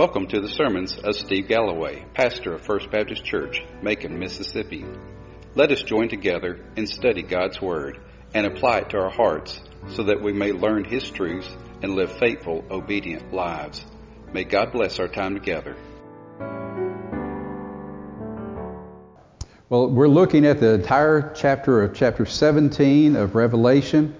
Welcome 0.00 0.28
to 0.28 0.40
the 0.40 0.48
sermons 0.48 0.96
of 0.96 1.14
Steve 1.14 1.46
Galloway, 1.46 2.06
pastor 2.14 2.54
of 2.54 2.62
First 2.62 2.90
Baptist 2.90 3.22
Church, 3.22 3.62
Macon, 3.82 4.18
Mississippi. 4.18 4.82
Let 5.54 5.70
us 5.72 5.82
join 5.82 6.08
together 6.08 6.58
and 6.74 6.88
study 6.88 7.20
God's 7.20 7.60
Word 7.60 8.00
and 8.32 8.46
apply 8.46 8.78
it 8.78 8.88
to 8.88 8.96
our 8.96 9.10
hearts 9.10 9.60
so 9.90 10.04
that 10.04 10.22
we 10.22 10.32
may 10.32 10.52
learn 10.52 10.84
His 10.84 11.10
truths 11.10 11.54
and 11.82 11.96
live 11.96 12.16
faithful, 12.16 12.64
obedient 12.70 13.34
lives. 13.34 13.84
May 14.32 14.44
God 14.44 14.72
bless 14.72 14.98
our 14.98 15.06
time 15.06 15.34
together. 15.34 15.76
Well, 19.68 19.90
we're 19.90 20.08
looking 20.08 20.46
at 20.46 20.60
the 20.60 20.76
entire 20.76 21.30
chapter 21.36 21.82
of 21.82 21.94
chapter 21.94 22.24
17 22.24 23.16
of 23.16 23.34
Revelation. 23.34 24.16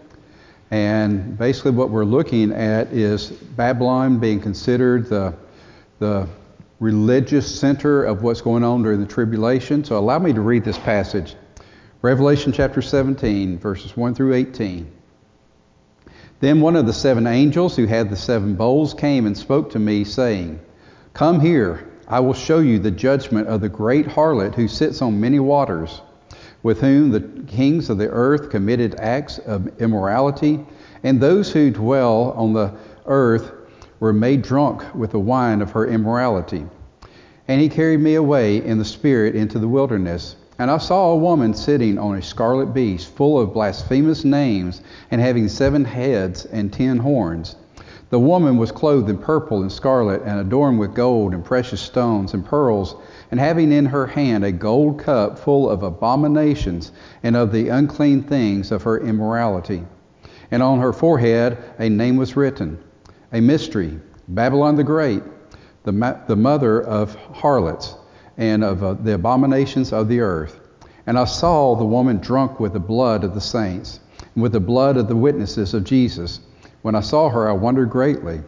And 0.70 1.38
basically, 1.38 1.70
what 1.70 1.88
we're 1.88 2.04
looking 2.04 2.52
at 2.52 2.88
is 2.88 3.30
Babylon 3.30 4.18
being 4.18 4.40
considered 4.40 5.08
the, 5.08 5.34
the 6.00 6.26
religious 6.80 7.60
center 7.60 8.02
of 8.02 8.22
what's 8.22 8.40
going 8.40 8.64
on 8.64 8.82
during 8.82 9.00
the 9.00 9.06
tribulation. 9.06 9.84
So, 9.84 9.98
allow 9.98 10.18
me 10.18 10.32
to 10.32 10.40
read 10.40 10.64
this 10.64 10.78
passage 10.78 11.36
Revelation 12.02 12.52
chapter 12.52 12.80
17, 12.80 13.58
verses 13.58 13.94
1 13.94 14.14
through 14.14 14.32
18. 14.32 14.90
Then 16.40 16.62
one 16.62 16.74
of 16.74 16.86
the 16.86 16.94
seven 16.94 17.26
angels 17.26 17.76
who 17.76 17.84
had 17.84 18.08
the 18.08 18.16
seven 18.16 18.54
bowls 18.54 18.94
came 18.94 19.26
and 19.26 19.36
spoke 19.36 19.70
to 19.72 19.78
me, 19.78 20.04
saying, 20.04 20.58
Come 21.12 21.38
here, 21.38 21.86
I 22.08 22.20
will 22.20 22.32
show 22.32 22.60
you 22.60 22.78
the 22.78 22.90
judgment 22.90 23.48
of 23.48 23.60
the 23.60 23.68
great 23.68 24.06
harlot 24.06 24.54
who 24.54 24.66
sits 24.66 25.02
on 25.02 25.20
many 25.20 25.38
waters 25.38 26.00
with 26.62 26.80
whom 26.80 27.10
the 27.10 27.20
kings 27.46 27.90
of 27.90 27.98
the 27.98 28.08
earth 28.08 28.48
committed 28.48 28.94
acts 28.98 29.38
of 29.38 29.80
immorality, 29.80 30.64
and 31.02 31.20
those 31.20 31.52
who 31.52 31.70
dwell 31.70 32.32
on 32.32 32.54
the 32.54 32.72
earth 33.04 33.52
were 34.00 34.12
made 34.12 34.42
drunk 34.42 34.82
with 34.94 35.12
the 35.12 35.18
wine 35.20 35.62
of 35.62 35.70
her 35.70 35.86
immorality. 35.86 36.66
And 37.46 37.60
he 37.60 37.68
carried 37.68 38.00
me 38.00 38.14
away 38.14 38.56
in 38.56 38.78
the 38.78 38.84
spirit 38.84 39.36
into 39.36 39.58
the 39.58 39.68
wilderness. 39.68 40.36
And 40.58 40.70
I 40.70 40.78
saw 40.78 41.10
a 41.12 41.16
woman 41.16 41.54
sitting 41.54 41.98
on 41.98 42.16
a 42.16 42.22
scarlet 42.22 42.74
beast, 42.74 43.14
full 43.14 43.38
of 43.40 43.52
blasphemous 43.52 44.24
names, 44.24 44.82
and 45.10 45.20
having 45.20 45.48
seven 45.48 45.84
heads 45.84 46.46
and 46.46 46.72
ten 46.72 46.98
horns. 46.98 47.56
The 48.10 48.18
woman 48.18 48.56
was 48.56 48.72
clothed 48.72 49.08
in 49.08 49.18
purple 49.18 49.62
and 49.62 49.70
scarlet, 49.70 50.22
and 50.24 50.40
adorned 50.40 50.80
with 50.80 50.94
gold 50.94 51.32
and 51.32 51.44
precious 51.44 51.80
stones 51.80 52.34
and 52.34 52.44
pearls 52.44 52.96
and 53.30 53.38
having 53.38 53.70
in 53.70 53.86
her 53.86 54.06
hand 54.06 54.44
a 54.44 54.50
gold 54.50 54.98
cup 54.98 55.38
full 55.38 55.70
of 55.70 55.84
abominations 55.84 56.90
and 57.22 57.36
of 57.36 57.52
the 57.52 57.68
unclean 57.68 58.22
things 58.22 58.72
of 58.72 58.82
her 58.82 58.98
immorality. 58.98 59.84
And 60.50 60.62
on 60.62 60.80
her 60.80 60.92
forehead 60.92 61.58
a 61.78 61.88
name 61.88 62.16
was 62.16 62.36
written, 62.36 62.78
a 63.32 63.40
mystery, 63.40 63.98
Babylon 64.28 64.76
the 64.76 64.84
Great, 64.84 65.22
the, 65.84 65.92
ma- 65.92 66.24
the 66.26 66.36
mother 66.36 66.82
of 66.82 67.14
harlots 67.14 67.94
and 68.36 68.64
of 68.64 68.82
uh, 68.82 68.94
the 68.94 69.14
abominations 69.14 69.92
of 69.92 70.08
the 70.08 70.20
earth. 70.20 70.60
And 71.06 71.18
I 71.18 71.24
saw 71.24 71.74
the 71.74 71.84
woman 71.84 72.18
drunk 72.18 72.60
with 72.60 72.72
the 72.72 72.80
blood 72.80 73.24
of 73.24 73.34
the 73.34 73.40
saints, 73.40 74.00
and 74.34 74.42
with 74.42 74.52
the 74.52 74.60
blood 74.60 74.96
of 74.96 75.08
the 75.08 75.16
witnesses 75.16 75.74
of 75.74 75.84
Jesus. 75.84 76.40
When 76.82 76.94
I 76.94 77.00
saw 77.00 77.28
her, 77.28 77.48
I 77.48 77.52
wondered 77.52 77.90
greatly. 77.90 78.40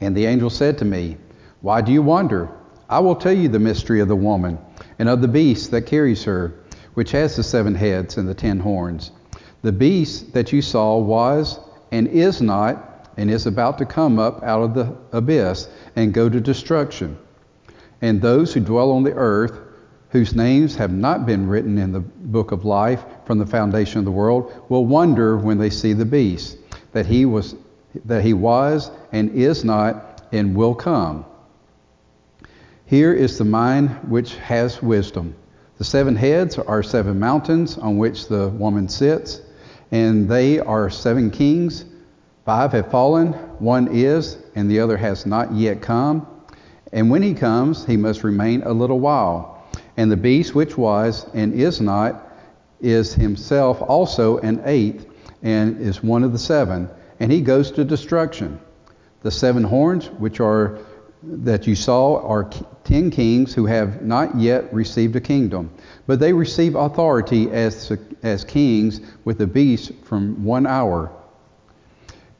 And 0.00 0.16
the 0.16 0.26
angel 0.26 0.50
said 0.50 0.78
to 0.78 0.84
me, 0.84 1.16
Why 1.60 1.80
do 1.80 1.92
you 1.92 2.02
wonder? 2.02 2.50
I 2.88 3.00
will 3.00 3.16
tell 3.16 3.32
you 3.32 3.48
the 3.48 3.58
mystery 3.58 4.00
of 4.00 4.08
the 4.08 4.16
woman 4.16 4.58
and 4.98 5.08
of 5.08 5.20
the 5.20 5.28
beast 5.28 5.70
that 5.72 5.86
carries 5.86 6.24
her, 6.24 6.54
which 6.94 7.10
has 7.12 7.36
the 7.36 7.42
seven 7.42 7.74
heads 7.74 8.16
and 8.16 8.28
the 8.28 8.34
ten 8.34 8.60
horns. 8.60 9.10
The 9.62 9.72
beast 9.72 10.32
that 10.34 10.52
you 10.52 10.62
saw 10.62 10.98
was 10.98 11.58
and 11.90 12.06
is 12.08 12.40
not 12.40 12.95
and 13.16 13.30
is 13.30 13.46
about 13.46 13.78
to 13.78 13.86
come 13.86 14.18
up 14.18 14.42
out 14.42 14.62
of 14.62 14.74
the 14.74 14.96
abyss 15.12 15.68
and 15.94 16.12
go 16.12 16.28
to 16.28 16.40
destruction. 16.40 17.16
And 18.02 18.20
those 18.20 18.52
who 18.52 18.60
dwell 18.60 18.92
on 18.92 19.04
the 19.04 19.14
earth, 19.14 19.58
whose 20.10 20.34
names 20.34 20.76
have 20.76 20.92
not 20.92 21.26
been 21.26 21.48
written 21.48 21.78
in 21.78 21.92
the 21.92 22.00
book 22.00 22.52
of 22.52 22.64
life 22.64 23.04
from 23.24 23.38
the 23.38 23.46
foundation 23.46 23.98
of 23.98 24.04
the 24.04 24.10
world, 24.10 24.52
will 24.68 24.84
wonder 24.84 25.36
when 25.36 25.58
they 25.58 25.70
see 25.70 25.92
the 25.92 26.04
beast 26.04 26.58
that 26.92 27.06
he 27.06 27.24
was 27.24 27.54
that 28.04 28.22
he 28.22 28.34
was 28.34 28.90
and 29.12 29.30
is 29.30 29.64
not 29.64 30.22
and 30.32 30.54
will 30.54 30.74
come. 30.74 31.24
Here 32.84 33.12
is 33.12 33.38
the 33.38 33.44
mind 33.44 33.90
which 34.08 34.36
has 34.36 34.82
wisdom. 34.82 35.34
The 35.78 35.84
seven 35.84 36.14
heads 36.14 36.58
are 36.58 36.82
seven 36.82 37.18
mountains 37.18 37.76
on 37.78 37.98
which 37.98 38.28
the 38.28 38.48
woman 38.48 38.88
sits, 38.88 39.40
and 39.90 40.28
they 40.28 40.60
are 40.60 40.88
seven 40.88 41.30
kings. 41.30 41.84
Five 42.46 42.70
have 42.74 42.92
fallen, 42.92 43.32
one 43.58 43.88
is, 43.88 44.38
and 44.54 44.70
the 44.70 44.78
other 44.78 44.96
has 44.96 45.26
not 45.26 45.52
yet 45.52 45.82
come. 45.82 46.24
And 46.92 47.10
when 47.10 47.20
he 47.20 47.34
comes, 47.34 47.84
he 47.84 47.96
must 47.96 48.22
remain 48.22 48.62
a 48.62 48.72
little 48.72 49.00
while. 49.00 49.64
And 49.96 50.12
the 50.12 50.16
beast 50.16 50.54
which 50.54 50.78
was 50.78 51.26
and 51.34 51.52
is 51.52 51.80
not 51.80 52.22
is 52.80 53.12
himself 53.12 53.82
also 53.82 54.38
an 54.38 54.62
eighth, 54.64 55.06
and 55.42 55.80
is 55.80 56.04
one 56.04 56.22
of 56.22 56.30
the 56.30 56.38
seven, 56.38 56.88
and 57.18 57.32
he 57.32 57.40
goes 57.40 57.72
to 57.72 57.84
destruction. 57.84 58.60
The 59.22 59.32
seven 59.32 59.64
horns, 59.64 60.06
which 60.10 60.38
are 60.38 60.78
that 61.24 61.66
you 61.66 61.74
saw 61.74 62.24
are 62.24 62.48
ten 62.84 63.10
kings 63.10 63.54
who 63.54 63.66
have 63.66 64.02
not 64.02 64.36
yet 64.38 64.72
received 64.72 65.16
a 65.16 65.20
kingdom, 65.20 65.72
but 66.06 66.20
they 66.20 66.32
receive 66.32 66.76
authority 66.76 67.50
as, 67.50 67.90
as 68.22 68.44
kings 68.44 69.00
with 69.24 69.38
the 69.38 69.48
beast 69.48 69.90
from 70.04 70.44
one 70.44 70.64
hour. 70.64 71.10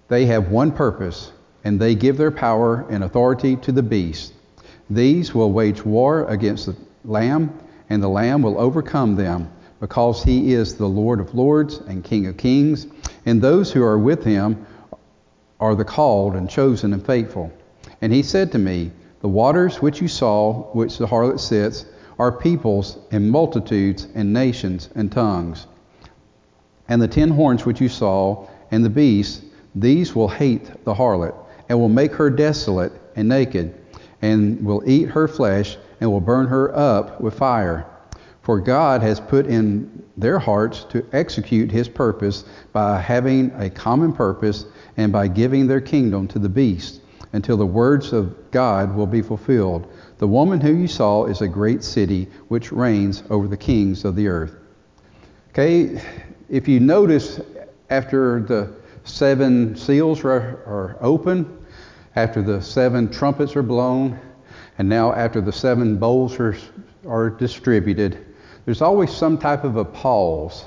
They 0.09 0.27
have 0.27 0.51
one 0.51 0.71
purpose, 0.73 1.33
and 1.65 1.81
they 1.81 1.95
give 1.95 2.17
their 2.17 2.31
power 2.31 2.87
and 2.89 3.03
authority 3.03 3.57
to 3.57 3.73
the 3.73 3.83
beast. 3.83 4.33
These 4.89 5.35
will 5.35 5.53
wage 5.53 5.85
war 5.85 6.25
against 6.27 6.67
the 6.67 6.77
Lamb, 7.05 7.53
and 7.91 8.03
the 8.03 8.09
Lamb 8.09 8.43
will 8.43 8.59
overcome 8.59 9.17
them, 9.17 9.49
because 9.81 10.23
he 10.23 10.53
is 10.53 10.77
the 10.77 10.89
Lord 10.89 11.19
of 11.19 11.35
lords 11.35 11.79
and 11.89 12.05
King 12.05 12.27
of 12.27 12.37
kings, 12.37 12.87
and 13.25 13.43
those 13.43 13.73
who 13.73 13.83
are 13.83 13.99
with 13.99 14.25
him 14.25 14.65
are 15.59 15.75
the 15.75 15.85
called 15.85 16.35
and 16.35 16.49
chosen 16.49 16.93
and 16.93 17.05
faithful. 17.05 17.51
And 18.01 18.13
he 18.13 18.23
said 18.23 18.53
to 18.53 18.59
me, 18.59 18.93
The 19.23 19.29
waters 19.29 19.83
which 19.83 20.01
you 20.01 20.09
saw, 20.09 20.65
which 20.73 20.99
the 20.99 21.07
harlot 21.07 21.41
sits, 21.41 21.85
are 22.19 22.33
peoples 22.33 22.99
and 23.11 23.31
multitudes 23.31 24.07
and 24.15 24.33
nations 24.33 24.89
and 24.95 25.11
tongues. 25.11 25.67
And 26.89 27.03
the 27.03 27.09
ten 27.09 27.31
horns 27.31 27.67
which 27.67 27.81
you 27.81 27.89
saw, 27.89 28.47
and 28.71 28.85
the 28.85 28.91
beast, 28.91 29.43
these 29.77 30.15
will 30.15 30.29
hate 30.29 30.85
the 30.85 30.95
harlot, 30.95 31.35
and 31.69 31.79
will 31.79 31.89
make 31.89 32.13
her 32.13 32.31
desolate 32.31 32.93
and 33.15 33.29
naked, 33.29 33.75
and 34.23 34.65
will 34.65 34.83
eat 34.87 35.11
her 35.11 35.29
flesh, 35.29 35.77
and 36.01 36.11
will 36.11 36.21
burn 36.21 36.47
her 36.47 36.75
up 36.77 37.21
with 37.21 37.35
fire. 37.35 37.87
For 38.43 38.59
God 38.61 39.03
has 39.03 39.21
put 39.21 39.47
in 39.47 40.03
their 40.17 40.39
hearts 40.39 40.85
to 40.91 41.05
execute 41.13 41.71
his 41.71 41.89
purpose 41.89 42.45
by 42.73 43.01
having 43.01 43.51
a 43.57 43.69
common 43.69 44.13
purpose 44.13 44.65
and 44.97 45.13
by 45.13 45.29
giving 45.29 45.67
their 45.67 45.81
kingdom 45.81 46.27
to 46.29 46.39
the 46.39 46.49
beast 46.49 47.01
until 47.33 47.57
the 47.57 47.67
words 47.67 48.13
of 48.13 48.51
God 48.53 48.95
will 48.95 49.07
be 49.07 49.21
fulfilled. 49.21 49.93
The 50.19 50.29
woman 50.29 50.61
who 50.61 50.73
you 50.73 50.89
saw 50.89 51.27
is 51.27 51.43
a 51.43 51.49
great 51.49 51.85
city 51.85 52.29
which 52.49 52.73
reigns 52.73 53.23
over 53.29 53.47
the 53.47 53.57
kings 53.57 54.05
of 54.05 54.17
the 54.17 54.29
earth. 54.29 54.57
Okay, 55.51 56.01
if 56.49 56.69
you 56.69 56.81
notice, 56.81 57.41
after 57.91 58.41
the 58.41 58.73
seven 59.07 59.77
seals 59.77 60.25
are, 60.25 60.63
are 60.67 60.97
open, 61.01 61.65
after 62.15 62.43
the 62.43 62.61
seven 62.61 63.11
trumpets 63.11 63.57
are 63.57 63.63
blown, 63.63 64.19
and 64.79 64.89
now 64.89 65.13
after 65.13 65.41
the 65.41 65.53
seven 65.53 65.97
bowls 65.97 66.39
are, 66.41 66.57
are 67.07 67.31
distributed, 67.31 68.27
there's 68.65 68.83
always 68.83 69.11
some 69.11 69.39
type 69.39 69.65
of 69.65 69.77
a 69.77 69.85
pause 69.85 70.65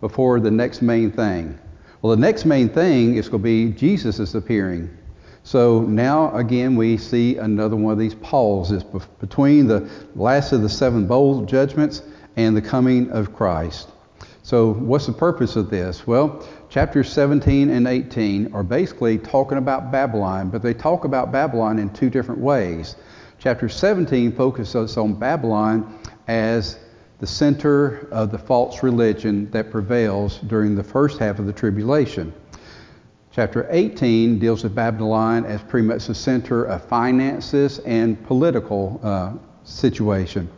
before 0.00 0.40
the 0.40 0.50
next 0.50 0.82
main 0.82 1.10
thing. 1.10 1.58
Well, 2.02 2.14
the 2.14 2.20
next 2.20 2.44
main 2.44 2.68
thing 2.68 3.16
is 3.16 3.28
going 3.28 3.42
to 3.42 3.44
be 3.44 3.72
Jesus 3.72 4.18
is 4.18 4.34
appearing. 4.34 4.96
So 5.42 5.80
now 5.82 6.34
again 6.36 6.76
we 6.76 6.96
see 6.98 7.36
another 7.36 7.74
one 7.74 7.92
of 7.92 7.98
these 7.98 8.14
pauses 8.14 8.84
between 9.18 9.66
the 9.66 9.88
last 10.14 10.52
of 10.52 10.62
the 10.62 10.68
seven 10.68 11.06
bowl 11.06 11.44
judgments 11.44 12.02
and 12.36 12.56
the 12.56 12.62
coming 12.62 13.10
of 13.10 13.34
Christ. 13.34 13.88
So 14.48 14.72
what's 14.72 15.04
the 15.04 15.12
purpose 15.12 15.56
of 15.56 15.68
this? 15.68 16.06
Well, 16.06 16.42
chapters 16.70 17.12
17 17.12 17.68
and 17.68 17.86
18 17.86 18.54
are 18.54 18.62
basically 18.62 19.18
talking 19.18 19.58
about 19.58 19.92
Babylon, 19.92 20.48
but 20.48 20.62
they 20.62 20.72
talk 20.72 21.04
about 21.04 21.30
Babylon 21.30 21.78
in 21.78 21.90
two 21.90 22.08
different 22.08 22.40
ways. 22.40 22.96
Chapter 23.38 23.68
17 23.68 24.32
focuses 24.32 24.96
on 24.96 25.12
Babylon 25.12 25.98
as 26.28 26.78
the 27.18 27.26
center 27.26 28.08
of 28.10 28.30
the 28.30 28.38
false 28.38 28.82
religion 28.82 29.50
that 29.50 29.70
prevails 29.70 30.38
during 30.38 30.74
the 30.74 30.82
first 30.82 31.18
half 31.18 31.38
of 31.38 31.44
the 31.44 31.52
tribulation. 31.52 32.32
Chapter 33.30 33.66
18 33.68 34.38
deals 34.38 34.62
with 34.62 34.74
Babylon 34.74 35.44
as 35.44 35.60
pretty 35.60 35.86
much 35.86 36.06
the 36.06 36.14
center 36.14 36.64
of 36.64 36.82
finances 36.86 37.80
and 37.80 38.26
political 38.26 38.98
uh, 39.02 39.34
situation. 39.64 40.48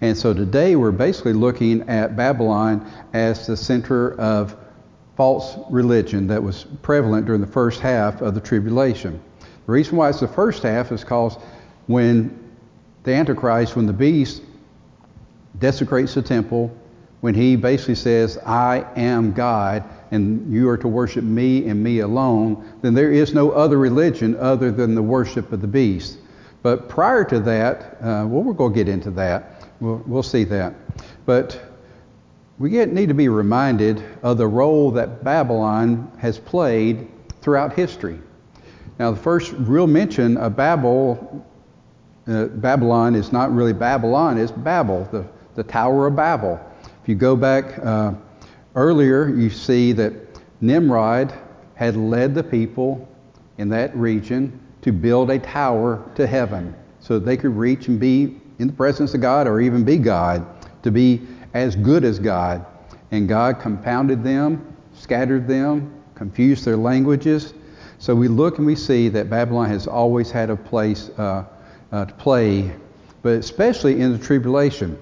And 0.00 0.16
so 0.16 0.34
today 0.34 0.76
we're 0.76 0.90
basically 0.90 1.32
looking 1.32 1.88
at 1.88 2.16
Babylon 2.16 2.90
as 3.12 3.46
the 3.46 3.56
center 3.56 4.18
of 4.20 4.56
false 5.16 5.56
religion 5.70 6.26
that 6.26 6.42
was 6.42 6.66
prevalent 6.82 7.26
during 7.26 7.40
the 7.40 7.46
first 7.46 7.80
half 7.80 8.20
of 8.20 8.34
the 8.34 8.40
tribulation. 8.40 9.20
The 9.40 9.72
reason 9.72 9.96
why 9.96 10.10
it's 10.10 10.20
the 10.20 10.28
first 10.28 10.62
half 10.62 10.92
is 10.92 11.00
because 11.00 11.36
when 11.86 12.38
the 13.04 13.14
Antichrist, 13.14 13.76
when 13.76 13.86
the 13.86 13.92
beast 13.92 14.42
desecrates 15.58 16.14
the 16.14 16.22
temple, 16.22 16.76
when 17.22 17.34
he 17.34 17.56
basically 17.56 17.94
says, 17.94 18.38
I 18.44 18.84
am 18.96 19.32
God, 19.32 19.82
and 20.10 20.52
you 20.52 20.68
are 20.68 20.76
to 20.76 20.88
worship 20.88 21.24
me 21.24 21.66
and 21.68 21.82
me 21.82 22.00
alone, 22.00 22.72
then 22.82 22.94
there 22.94 23.10
is 23.10 23.32
no 23.32 23.50
other 23.52 23.78
religion 23.78 24.36
other 24.36 24.70
than 24.70 24.94
the 24.94 25.02
worship 25.02 25.50
of 25.52 25.62
the 25.62 25.66
beast. 25.66 26.18
But 26.62 26.88
prior 26.88 27.24
to 27.24 27.40
that, 27.40 27.96
uh, 28.00 28.26
well, 28.28 28.42
we're 28.42 28.52
going 28.52 28.72
to 28.72 28.76
get 28.76 28.88
into 28.88 29.10
that. 29.12 29.55
We'll, 29.80 30.02
we'll 30.06 30.22
see 30.22 30.44
that. 30.44 30.74
But 31.26 31.60
we 32.58 32.70
get, 32.70 32.92
need 32.92 33.08
to 33.08 33.14
be 33.14 33.28
reminded 33.28 34.02
of 34.22 34.38
the 34.38 34.46
role 34.46 34.90
that 34.92 35.22
Babylon 35.22 36.10
has 36.18 36.38
played 36.38 37.08
throughout 37.42 37.74
history. 37.74 38.18
Now, 38.98 39.10
the 39.10 39.20
first 39.20 39.52
real 39.52 39.86
mention 39.86 40.38
of 40.38 40.56
Babel, 40.56 41.46
uh, 42.26 42.46
Babylon 42.46 43.14
is 43.14 43.30
not 43.30 43.54
really 43.54 43.74
Babylon, 43.74 44.38
it's 44.38 44.50
Babel, 44.50 45.06
the, 45.12 45.26
the 45.54 45.62
Tower 45.62 46.06
of 46.06 46.16
Babel. 46.16 46.58
If 47.02 47.08
you 47.08 47.14
go 47.14 47.36
back 47.36 47.78
uh, 47.84 48.14
earlier, 48.74 49.28
you 49.28 49.50
see 49.50 49.92
that 49.92 50.14
Nimrod 50.62 51.34
had 51.74 51.94
led 51.94 52.34
the 52.34 52.42
people 52.42 53.06
in 53.58 53.68
that 53.68 53.94
region 53.94 54.58
to 54.80 54.92
build 54.92 55.30
a 55.30 55.38
tower 55.38 56.02
to 56.14 56.26
heaven 56.26 56.74
so 57.00 57.18
they 57.18 57.36
could 57.36 57.54
reach 57.54 57.88
and 57.88 58.00
be 58.00 58.40
in 58.58 58.68
the 58.68 58.72
presence 58.72 59.14
of 59.14 59.20
God 59.20 59.46
or 59.46 59.60
even 59.60 59.84
be 59.84 59.96
God, 59.96 60.46
to 60.82 60.90
be 60.90 61.22
as 61.54 61.76
good 61.76 62.04
as 62.04 62.18
God. 62.18 62.64
And 63.10 63.28
God 63.28 63.60
compounded 63.60 64.24
them, 64.24 64.76
scattered 64.94 65.46
them, 65.46 65.94
confused 66.14 66.64
their 66.64 66.76
languages. 66.76 67.54
So 67.98 68.14
we 68.14 68.28
look 68.28 68.58
and 68.58 68.66
we 68.66 68.76
see 68.76 69.08
that 69.10 69.30
Babylon 69.30 69.68
has 69.68 69.86
always 69.86 70.30
had 70.30 70.50
a 70.50 70.56
place 70.56 71.08
uh, 71.18 71.44
uh, 71.92 72.04
to 72.04 72.14
play, 72.14 72.72
but 73.22 73.34
especially 73.34 74.00
in 74.00 74.12
the 74.12 74.18
tribulation. 74.18 74.98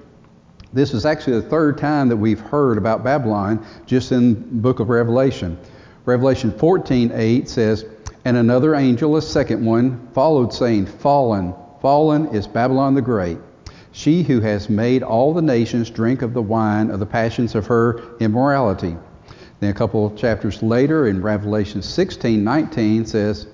This 0.73 0.93
is 0.93 1.07
actually 1.07 1.41
the 1.41 1.49
third 1.49 1.79
time 1.79 2.09
that 2.09 2.17
we've 2.17 2.41
heard 2.41 2.79
about 2.79 3.05
Babylon 3.05 3.65
just 3.87 4.13
in 4.13 4.35
the 4.35 4.61
book 4.61 4.81
of 4.81 4.89
Revelation. 4.89 5.59
Revelation 6.05 6.53
14:8 6.53 7.49
says, 7.49 7.85
and 8.25 8.37
another 8.39 8.75
angel, 8.75 9.17
a 9.17 9.23
second 9.23 9.65
one, 9.65 10.09
followed, 10.15 10.53
saying, 10.53 10.87
Fallen, 10.87 11.55
fallen 11.85 12.29
is 12.29 12.47
Babylon 12.47 12.95
the 12.95 13.03
Great, 13.03 13.37
she 13.93 14.23
who 14.23 14.41
has 14.41 14.71
made 14.71 15.03
all 15.03 15.35
the 15.35 15.43
nations 15.43 15.91
drink 15.91 16.23
of 16.23 16.33
the 16.33 16.41
wine 16.41 16.89
of 16.89 16.99
the 16.99 17.05
passions 17.05 17.55
of 17.55 17.67
her 17.67 18.01
immorality. 18.21 18.97
Then 19.61 19.69
a 19.69 19.75
couple 19.75 20.07
of 20.07 20.17
chapters 20.17 20.63
later, 20.63 21.09
in 21.09 21.21
Revelation 21.21 21.83
16:19 21.83 23.07
says, 23.07 23.49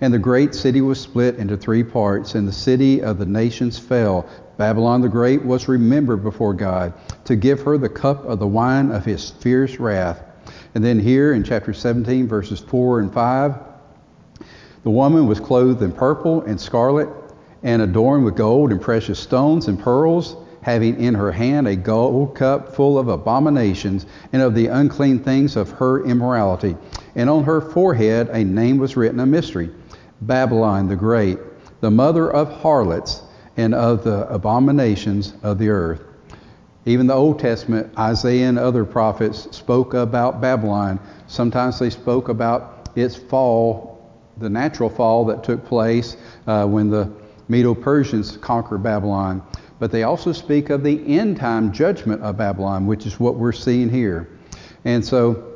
And 0.00 0.12
the 0.12 0.18
great 0.18 0.52
city 0.52 0.80
was 0.80 1.00
split 1.00 1.36
into 1.36 1.56
three 1.56 1.84
parts, 1.84 2.34
and 2.34 2.48
the 2.48 2.52
city 2.52 3.02
of 3.02 3.18
the 3.18 3.24
nations 3.24 3.78
fell. 3.78 4.26
Babylon 4.56 5.00
the 5.00 5.08
Great 5.08 5.44
was 5.44 5.68
remembered 5.68 6.24
before 6.24 6.54
God 6.54 6.92
to 7.24 7.36
give 7.36 7.60
her 7.60 7.78
the 7.78 7.88
cup 7.88 8.24
of 8.24 8.40
the 8.40 8.48
wine 8.48 8.90
of 8.90 9.04
his 9.04 9.30
fierce 9.30 9.78
wrath. 9.78 10.24
And 10.74 10.82
then 10.82 10.98
here 10.98 11.34
in 11.34 11.44
chapter 11.44 11.72
17, 11.72 12.26
verses 12.26 12.58
4 12.58 12.98
and 12.98 13.14
5, 13.14 13.54
the 14.82 14.90
woman 14.90 15.28
was 15.28 15.38
clothed 15.38 15.82
in 15.82 15.92
purple 15.92 16.42
and 16.42 16.60
scarlet 16.60 17.08
and 17.66 17.82
adorned 17.82 18.24
with 18.24 18.36
gold 18.36 18.70
and 18.70 18.80
precious 18.80 19.18
stones 19.18 19.66
and 19.66 19.76
pearls, 19.76 20.36
having 20.62 21.00
in 21.00 21.14
her 21.14 21.32
hand 21.32 21.66
a 21.66 21.74
gold 21.74 22.32
cup 22.36 22.72
full 22.72 22.96
of 22.96 23.08
abominations 23.08 24.06
and 24.32 24.40
of 24.40 24.54
the 24.54 24.68
unclean 24.68 25.18
things 25.18 25.56
of 25.56 25.68
her 25.72 26.04
immorality. 26.04 26.76
And 27.16 27.28
on 27.28 27.42
her 27.42 27.60
forehead 27.60 28.28
a 28.28 28.44
name 28.44 28.78
was 28.78 28.96
written, 28.96 29.18
a 29.18 29.26
mystery 29.26 29.70
Babylon 30.20 30.86
the 30.86 30.94
Great, 30.94 31.40
the 31.80 31.90
mother 31.90 32.30
of 32.30 32.52
harlots 32.52 33.22
and 33.56 33.74
of 33.74 34.04
the 34.04 34.28
abominations 34.28 35.34
of 35.42 35.58
the 35.58 35.70
earth. 35.70 36.02
Even 36.84 37.08
the 37.08 37.14
Old 37.14 37.40
Testament, 37.40 37.92
Isaiah 37.98 38.48
and 38.48 38.60
other 38.60 38.84
prophets 38.84 39.48
spoke 39.50 39.92
about 39.92 40.40
Babylon. 40.40 41.00
Sometimes 41.26 41.80
they 41.80 41.90
spoke 41.90 42.28
about 42.28 42.90
its 42.94 43.16
fall 43.16 43.92
the 44.38 44.50
natural 44.50 44.90
fall 44.90 45.24
that 45.24 45.42
took 45.42 45.64
place 45.64 46.16
uh, 46.46 46.64
when 46.66 46.90
the 46.90 47.10
Medo 47.48 47.74
Persians 47.74 48.36
conquer 48.36 48.78
Babylon. 48.78 49.42
But 49.78 49.92
they 49.92 50.04
also 50.04 50.32
speak 50.32 50.70
of 50.70 50.82
the 50.82 51.06
end 51.06 51.36
time 51.36 51.72
judgment 51.72 52.22
of 52.22 52.36
Babylon, 52.36 52.86
which 52.86 53.06
is 53.06 53.20
what 53.20 53.36
we're 53.36 53.52
seeing 53.52 53.90
here. 53.90 54.28
And 54.84 55.04
so, 55.04 55.52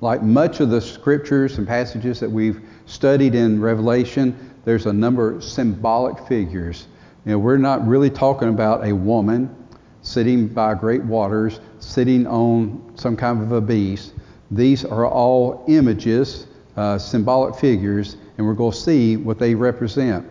like 0.00 0.22
much 0.22 0.60
of 0.60 0.70
the 0.70 0.80
scriptures 0.80 1.58
and 1.58 1.66
passages 1.66 2.20
that 2.20 2.30
we've 2.30 2.60
studied 2.86 3.34
in 3.34 3.60
Revelation, 3.60 4.54
there's 4.64 4.86
a 4.86 4.92
number 4.92 5.32
of 5.32 5.44
symbolic 5.44 6.26
figures. 6.28 6.86
You 7.24 7.32
know, 7.32 7.38
we're 7.38 7.56
not 7.56 7.86
really 7.86 8.10
talking 8.10 8.48
about 8.48 8.86
a 8.86 8.94
woman 8.94 9.54
sitting 10.02 10.46
by 10.46 10.74
great 10.74 11.02
waters, 11.02 11.60
sitting 11.80 12.26
on 12.26 12.92
some 12.94 13.16
kind 13.16 13.42
of 13.42 13.50
a 13.52 13.60
beast. 13.60 14.12
These 14.50 14.84
are 14.84 15.06
all 15.06 15.64
images 15.66 16.46
uh, 16.76 16.98
symbolic 16.98 17.54
figures, 17.56 18.16
and 18.36 18.46
we're 18.46 18.54
going 18.54 18.72
to 18.72 18.76
see 18.76 19.16
what 19.16 19.38
they 19.38 19.54
represent. 19.54 20.26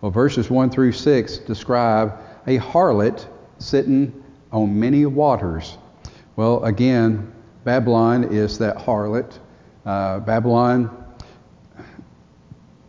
Well, 0.00 0.12
verses 0.12 0.48
1 0.48 0.70
through 0.70 0.92
6 0.92 1.38
describe 1.38 2.18
a 2.46 2.58
harlot 2.58 3.26
sitting 3.58 4.22
on 4.52 4.78
many 4.78 5.06
waters. 5.06 5.76
Well, 6.36 6.64
again, 6.64 7.32
Babylon 7.64 8.24
is 8.24 8.58
that 8.58 8.76
harlot. 8.76 9.38
Uh, 9.84 10.20
Babylon 10.20 11.04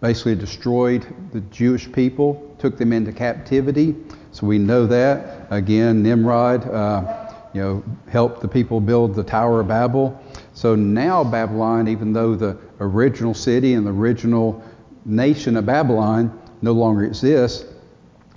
basically 0.02 0.36
destroyed 0.36 1.06
the 1.34 1.42
Jewish 1.42 1.92
people, 1.92 2.56
took 2.60 2.78
them 2.78 2.94
into 2.94 3.12
captivity. 3.12 3.96
So 4.32 4.46
we 4.46 4.60
know 4.60 4.86
that. 4.86 5.48
Again, 5.50 6.04
Nimrod, 6.04 6.70
uh, 6.70 7.34
you 7.54 7.62
know, 7.62 7.84
helped 8.08 8.42
the 8.42 8.48
people 8.48 8.80
build 8.80 9.16
the 9.16 9.24
Tower 9.24 9.62
of 9.62 9.68
Babel. 9.68 10.22
So 10.54 10.76
now 10.76 11.24
Babylon, 11.24 11.88
even 11.88 12.14
though 12.14 12.36
the 12.36 12.56
original 12.80 13.34
city 13.34 13.74
and 13.74 13.86
the 13.86 13.92
original 13.92 14.64
nation 15.06 15.58
of 15.58 15.66
Babylon 15.66 16.40
no 16.62 16.74
longer 16.74 17.06
exists, 17.06 17.66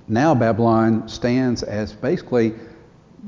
now 0.08 0.34
Babylon 0.34 1.08
stands 1.08 1.62
as 1.62 1.92
basically 1.92 2.54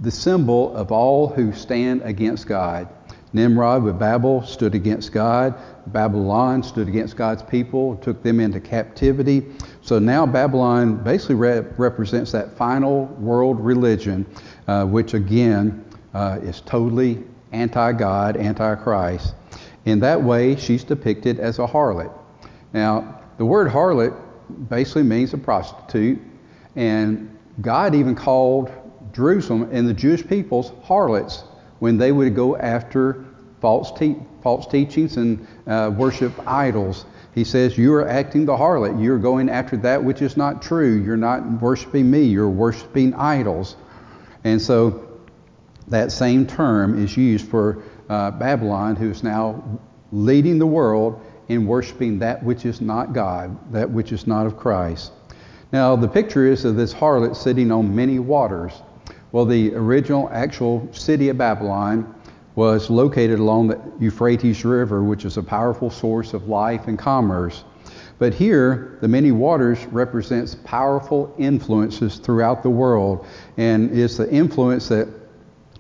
the 0.00 0.11
symbol 0.11 0.75
of 0.76 0.93
all 0.93 1.29
who 1.29 1.52
stand 1.52 2.02
against 2.02 2.46
God. 2.46 2.88
Nimrod 3.32 3.82
with 3.82 3.99
Babel 3.99 4.44
stood 4.44 4.75
against 4.76 5.12
God. 5.12 5.55
Babylon 5.88 6.62
stood 6.62 6.88
against 6.88 7.17
God's 7.17 7.43
people, 7.43 7.96
took 7.96 8.23
them 8.23 8.38
into 8.38 8.61
captivity. 8.61 9.45
So 9.83 9.99
now 9.99 10.25
Babylon 10.25 11.02
basically 11.02 11.35
re- 11.35 11.64
represents 11.76 12.30
that 12.33 12.57
final 12.57 13.07
world 13.18 13.59
religion, 13.59 14.25
uh, 14.68 14.87
which 14.87 15.14
again 15.14 15.85
uh, 16.14 16.38
is 16.42 16.61
totally 16.61 17.25
anti 17.52 17.92
God, 17.92 18.37
anti 18.37 18.75
Christ. 18.76 19.35
In 19.85 20.00
that 20.00 20.23
way, 20.23 20.57
she's 20.57 20.85
depicted 20.85 21.40
as 21.40 21.59
a 21.59 21.66
harlot. 21.66 22.12
Now, 22.73 23.21
the 23.37 23.45
word 23.45 23.71
harlot 23.71 24.16
basically 24.68 25.02
means 25.02 25.32
a 25.34 25.38
prostitute, 25.38 26.20
and 26.76 27.36
God 27.60 27.94
even 27.94 28.14
called 28.14 28.70
Jerusalem 29.12 29.68
and 29.72 29.88
the 29.88 29.94
Jewish 29.94 30.26
peoples 30.26 30.72
harlots 30.82 31.44
when 31.78 31.98
they 31.98 32.12
would 32.12 32.34
go 32.34 32.56
after 32.56 33.24
false, 33.60 33.92
te- 33.98 34.16
false 34.42 34.66
teachings 34.66 35.16
and 35.16 35.46
uh, 35.66 35.92
worship 35.96 36.32
idols. 36.46 37.06
He 37.34 37.44
says, 37.44 37.78
You 37.78 37.94
are 37.94 38.08
acting 38.08 38.44
the 38.44 38.56
harlot. 38.56 39.02
You're 39.02 39.18
going 39.18 39.48
after 39.48 39.76
that 39.78 40.02
which 40.02 40.22
is 40.22 40.36
not 40.36 40.62
true. 40.62 41.02
You're 41.02 41.16
not 41.16 41.62
worshiping 41.62 42.10
me. 42.10 42.22
You're 42.22 42.48
worshiping 42.48 43.14
idols. 43.14 43.76
And 44.44 44.60
so 44.60 45.08
that 45.88 46.12
same 46.12 46.46
term 46.46 47.02
is 47.02 47.16
used 47.16 47.48
for 47.48 47.82
uh, 48.08 48.30
Babylon, 48.32 48.96
who 48.96 49.10
is 49.10 49.22
now 49.22 49.80
leading 50.12 50.58
the 50.58 50.66
world 50.66 51.20
in 51.48 51.66
worshiping 51.66 52.18
that 52.20 52.42
which 52.42 52.64
is 52.64 52.80
not 52.80 53.12
God, 53.12 53.72
that 53.72 53.90
which 53.90 54.12
is 54.12 54.26
not 54.26 54.46
of 54.46 54.56
Christ. 54.56 55.12
Now, 55.72 55.96
the 55.96 56.08
picture 56.08 56.46
is 56.46 56.64
of 56.64 56.76
this 56.76 56.94
harlot 56.94 57.36
sitting 57.36 57.72
on 57.72 57.94
many 57.94 58.18
waters. 58.18 58.72
Well, 59.32 59.44
the 59.44 59.74
original 59.74 60.30
actual 60.32 60.88
city 60.92 61.28
of 61.28 61.38
Babylon 61.38 62.14
was 62.54 62.88
located 62.88 63.40
along 63.40 63.68
the 63.68 63.80
Euphrates 63.98 64.64
River, 64.64 65.02
which 65.02 65.24
is 65.24 65.36
a 65.36 65.42
powerful 65.42 65.90
source 65.90 66.34
of 66.34 66.48
life 66.48 66.86
and 66.86 66.98
commerce. 66.98 67.64
But 68.18 68.32
here, 68.32 68.98
the 69.00 69.08
many 69.08 69.32
waters 69.32 69.84
represents 69.86 70.54
powerful 70.64 71.34
influences 71.36 72.18
throughout 72.18 72.62
the 72.62 72.70
world, 72.70 73.26
and 73.56 73.96
it's 73.98 74.16
the 74.16 74.30
influence 74.30 74.88
that 74.88 75.08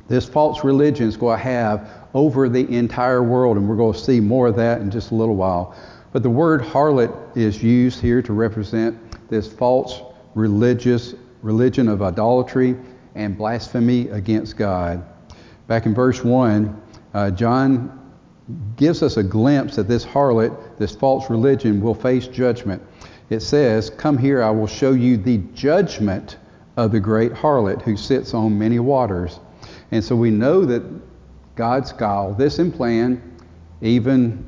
this 0.08 0.28
false 0.28 0.64
religion 0.64 1.06
is 1.06 1.16
going 1.16 1.38
to 1.38 1.44
have 1.44 2.03
over 2.14 2.48
the 2.48 2.68
entire 2.74 3.22
world, 3.22 3.56
and 3.56 3.68
we're 3.68 3.76
going 3.76 3.92
to 3.92 3.98
see 3.98 4.20
more 4.20 4.46
of 4.46 4.56
that 4.56 4.80
in 4.80 4.90
just 4.90 5.10
a 5.10 5.14
little 5.14 5.34
while. 5.34 5.74
But 6.12 6.22
the 6.22 6.30
word 6.30 6.62
harlot 6.62 7.36
is 7.36 7.62
used 7.62 8.00
here 8.00 8.22
to 8.22 8.32
represent 8.32 8.96
this 9.28 9.52
false 9.52 10.00
religious 10.34 11.14
religion 11.42 11.88
of 11.88 12.02
idolatry 12.02 12.76
and 13.16 13.36
blasphemy 13.36 14.08
against 14.08 14.56
God. 14.56 15.04
Back 15.66 15.86
in 15.86 15.94
verse 15.94 16.22
1, 16.22 16.82
uh, 17.14 17.30
John 17.32 18.00
gives 18.76 19.02
us 19.02 19.16
a 19.16 19.22
glimpse 19.22 19.76
that 19.76 19.88
this 19.88 20.04
harlot, 20.04 20.78
this 20.78 20.94
false 20.94 21.28
religion, 21.30 21.80
will 21.80 21.94
face 21.94 22.28
judgment. 22.28 22.82
It 23.30 23.40
says, 23.40 23.90
Come 23.90 24.18
here, 24.18 24.42
I 24.42 24.50
will 24.50 24.66
show 24.66 24.92
you 24.92 25.16
the 25.16 25.38
judgment 25.54 26.36
of 26.76 26.92
the 26.92 27.00
great 27.00 27.32
harlot 27.32 27.82
who 27.82 27.96
sits 27.96 28.34
on 28.34 28.58
many 28.58 28.78
waters. 28.78 29.40
And 29.90 30.02
so 30.02 30.14
we 30.14 30.30
know 30.30 30.64
that 30.64 30.82
God's 31.56 31.92
got 31.92 32.16
all 32.16 32.34
this 32.34 32.58
in 32.58 32.72
plan. 32.72 33.22
Even 33.80 34.44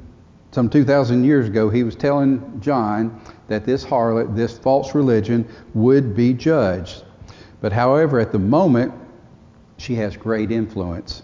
some 0.51 0.69
2,000 0.69 1.25
years 1.25 1.49
ago, 1.49 1.69
he 1.69 1.83
was 1.83 1.95
telling 1.95 2.61
John 2.61 3.21
that 3.49 3.65
this 3.65 3.85
harlot, 3.85 4.35
this 4.35 4.59
false 4.59 4.95
religion, 4.95 5.47
would 5.75 6.17
be 6.17 6.33
judged. 6.33 7.05
But 7.61 7.73
however, 7.73 8.19
at 8.21 8.33
the 8.33 8.39
moment, 8.39 8.93
she 9.79 9.95
has 9.97 10.17
great 10.17 10.51
influence. 10.51 11.23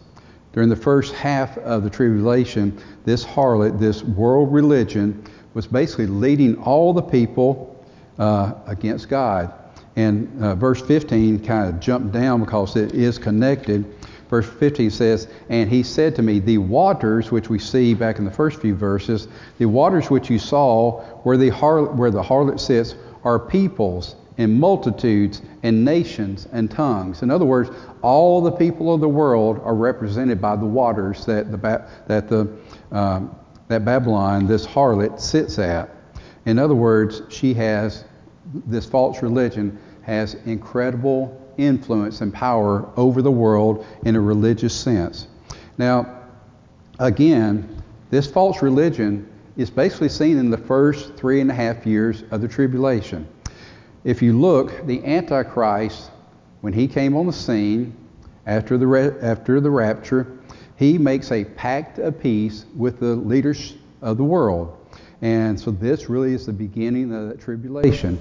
During 0.52 0.68
the 0.68 0.76
first 0.76 1.14
half 1.14 1.56
of 1.58 1.82
the 1.82 1.90
tribulation, 1.90 2.78
this 3.04 3.24
harlot, 3.24 3.78
this 3.78 4.02
world 4.02 4.52
religion, 4.52 5.24
was 5.54 5.66
basically 5.66 6.06
leading 6.06 6.56
all 6.56 6.92
the 6.92 7.02
people 7.02 7.84
uh, 8.18 8.54
against 8.66 9.08
God. 9.08 9.52
And 9.96 10.42
uh, 10.42 10.54
verse 10.54 10.80
15 10.82 11.44
kind 11.44 11.68
of 11.68 11.80
jumped 11.80 12.12
down 12.12 12.40
because 12.40 12.76
it 12.76 12.94
is 12.94 13.18
connected. 13.18 13.84
Verse 14.32 14.48
15 14.48 14.88
says, 14.88 15.28
And 15.50 15.68
he 15.68 15.82
said 15.82 16.16
to 16.16 16.22
me, 16.22 16.38
The 16.38 16.56
waters 16.56 17.30
which 17.30 17.50
we 17.50 17.58
see 17.58 17.92
back 17.92 18.18
in 18.18 18.24
the 18.24 18.30
first 18.30 18.62
few 18.62 18.74
verses, 18.74 19.28
the 19.58 19.66
waters 19.66 20.08
which 20.08 20.30
you 20.30 20.38
saw 20.38 21.02
where 21.24 21.36
the, 21.36 21.50
har- 21.50 21.84
where 21.84 22.10
the 22.10 22.22
harlot 22.22 22.58
sits 22.58 22.94
are 23.24 23.38
peoples 23.38 24.16
and 24.38 24.58
multitudes 24.58 25.42
and 25.64 25.84
nations 25.84 26.48
and 26.50 26.70
tongues. 26.70 27.20
In 27.20 27.30
other 27.30 27.44
words, 27.44 27.68
all 28.00 28.40
the 28.40 28.50
people 28.50 28.94
of 28.94 29.02
the 29.02 29.08
world 29.08 29.60
are 29.64 29.74
represented 29.74 30.40
by 30.40 30.56
the 30.56 30.64
waters 30.64 31.26
that 31.26 31.52
the, 31.52 31.86
that 32.06 32.30
the 32.30 32.50
um, 32.90 33.36
that 33.68 33.84
Babylon, 33.84 34.46
this 34.46 34.64
harlot, 34.64 35.20
sits 35.20 35.58
at. 35.58 35.90
In 36.46 36.58
other 36.58 36.74
words, 36.74 37.20
she 37.28 37.52
has 37.52 38.06
this 38.64 38.86
false 38.86 39.22
religion 39.22 39.78
has 40.04 40.36
incredible 40.46 41.38
influence 41.58 42.20
and 42.20 42.32
power 42.32 42.88
over 42.96 43.22
the 43.22 43.30
world 43.30 43.86
in 44.04 44.16
a 44.16 44.20
religious 44.20 44.74
sense. 44.74 45.26
Now, 45.78 46.20
again, 46.98 47.82
this 48.10 48.30
false 48.30 48.62
religion 48.62 49.28
is 49.56 49.70
basically 49.70 50.08
seen 50.08 50.38
in 50.38 50.50
the 50.50 50.58
first 50.58 51.14
three 51.14 51.40
and 51.40 51.50
a 51.50 51.54
half 51.54 51.86
years 51.86 52.24
of 52.30 52.40
the 52.40 52.48
tribulation. 52.48 53.26
If 54.04 54.22
you 54.22 54.38
look, 54.38 54.86
the 54.86 55.04
Antichrist, 55.04 56.10
when 56.60 56.72
he 56.72 56.88
came 56.88 57.16
on 57.16 57.26
the 57.26 57.32
scene 57.32 57.94
after 58.46 58.76
the, 58.76 59.18
after 59.22 59.60
the 59.60 59.70
rapture, 59.70 60.38
he 60.76 60.98
makes 60.98 61.30
a 61.30 61.44
pact 61.44 61.98
of 61.98 62.18
peace 62.18 62.64
with 62.76 62.98
the 62.98 63.14
leaders 63.14 63.74
of 64.00 64.16
the 64.16 64.24
world. 64.24 64.76
And 65.20 65.58
so 65.58 65.70
this 65.70 66.08
really 66.08 66.34
is 66.34 66.46
the 66.46 66.52
beginning 66.52 67.12
of 67.14 67.28
the 67.28 67.36
tribulation. 67.36 68.18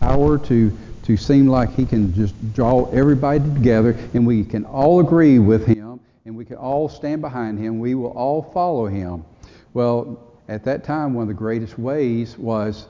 Power 0.00 0.38
to, 0.38 0.76
to 1.02 1.16
seem 1.16 1.46
like 1.46 1.72
he 1.74 1.84
can 1.86 2.14
just 2.14 2.34
draw 2.54 2.90
everybody 2.90 3.40
together 3.40 3.96
and 4.14 4.26
we 4.26 4.44
can 4.44 4.64
all 4.64 5.00
agree 5.00 5.38
with 5.38 5.66
him 5.66 6.00
and 6.24 6.36
we 6.36 6.44
can 6.44 6.56
all 6.56 6.88
stand 6.88 7.20
behind 7.20 7.58
him. 7.58 7.78
We 7.78 7.94
will 7.94 8.12
all 8.12 8.42
follow 8.42 8.86
him. 8.86 9.24
Well, 9.72 10.18
at 10.48 10.64
that 10.64 10.84
time, 10.84 11.14
one 11.14 11.22
of 11.22 11.28
the 11.28 11.34
greatest 11.34 11.78
ways 11.78 12.36
was 12.38 12.86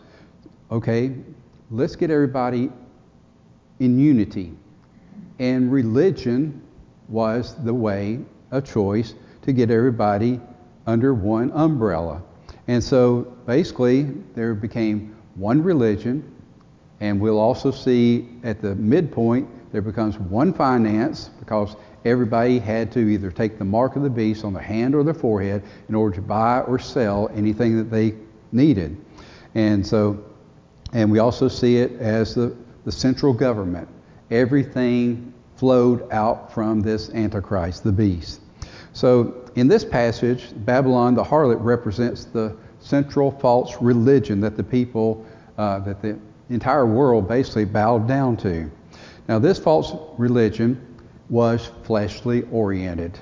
okay, 0.71 1.13
let's 1.71 1.97
get 1.97 2.11
everybody 2.11 2.71
in 3.81 3.99
unity. 3.99 4.53
And 5.39 5.71
religion 5.71 6.63
was 7.09 7.55
the 7.65 7.75
way 7.75 8.21
a 8.51 8.61
choice 8.61 9.15
to 9.43 9.53
get 9.53 9.71
everybody 9.71 10.41
under 10.87 11.15
one 11.15 11.51
umbrella. 11.53 12.23
And 12.69 12.83
so 12.83 13.23
basically, 13.47 14.05
there 14.35 14.55
became 14.55 15.17
one 15.35 15.63
religion, 15.63 16.34
and 17.05 17.21
we'll 17.21 17.39
also 17.39 17.71
see 17.71 18.27
at 18.45 18.63
the 18.63 18.75
midpoint, 18.77 19.47
there 19.73 19.83
becomes 19.83 20.19
one 20.19 20.55
finance 20.55 21.29
because 21.39 21.77
everybody 22.07 22.59
had 22.59 22.91
to 22.93 23.01
either 23.01 23.31
take 23.31 23.59
the 23.59 23.65
mark 23.65 23.97
of 23.97 24.03
the 24.03 24.09
beast 24.09 24.43
on 24.43 24.55
their 24.55 24.63
hand 24.63 24.95
or 24.95 25.05
their 25.05 25.13
forehead 25.13 25.63
in 25.91 25.95
order 25.95 26.17
to 26.17 26.23
buy 26.23 26.61
or 26.63 26.79
sell 26.79 27.31
anything 27.35 27.77
that 27.77 27.91
they 27.91 28.15
needed. 28.53 28.97
And 29.55 29.87
so, 29.87 30.25
and 30.95 31.11
we 31.11 31.19
also 31.19 31.47
see 31.47 31.77
it 31.77 31.93
as 32.01 32.35
the, 32.35 32.57
the 32.87 32.93
central 32.93 33.35
government. 33.35 33.87
Everything 34.31 35.35
flowed 35.57 36.11
out 36.11 36.55
from 36.55 36.81
this 36.81 37.11
Antichrist, 37.11 37.85
the 37.85 37.93
beast. 37.93 38.41
So 38.95 39.45
in 39.57 39.69
this 39.69 39.85
passage, 39.85 40.53
Babylon, 40.65 41.15
the 41.15 41.25
harlot, 41.25 41.63
represents 41.63 42.25
the 42.25 42.57
central 42.81 43.31
false 43.31 43.77
religion 43.83 44.41
that 44.41 44.57
the 44.57 44.65
people, 44.65 45.27
uh, 45.59 45.81
that 45.81 46.01
the 46.01 46.19
entire 46.51 46.87
world 46.87 47.29
basically 47.29 47.65
bowed 47.65 48.07
down 48.07 48.37
to. 48.39 48.71
Now, 49.29 49.39
this 49.39 49.59
false 49.59 49.95
religion 50.19 50.81
was 51.31 51.71
fleshly 51.85 52.43
oriented. 52.53 53.19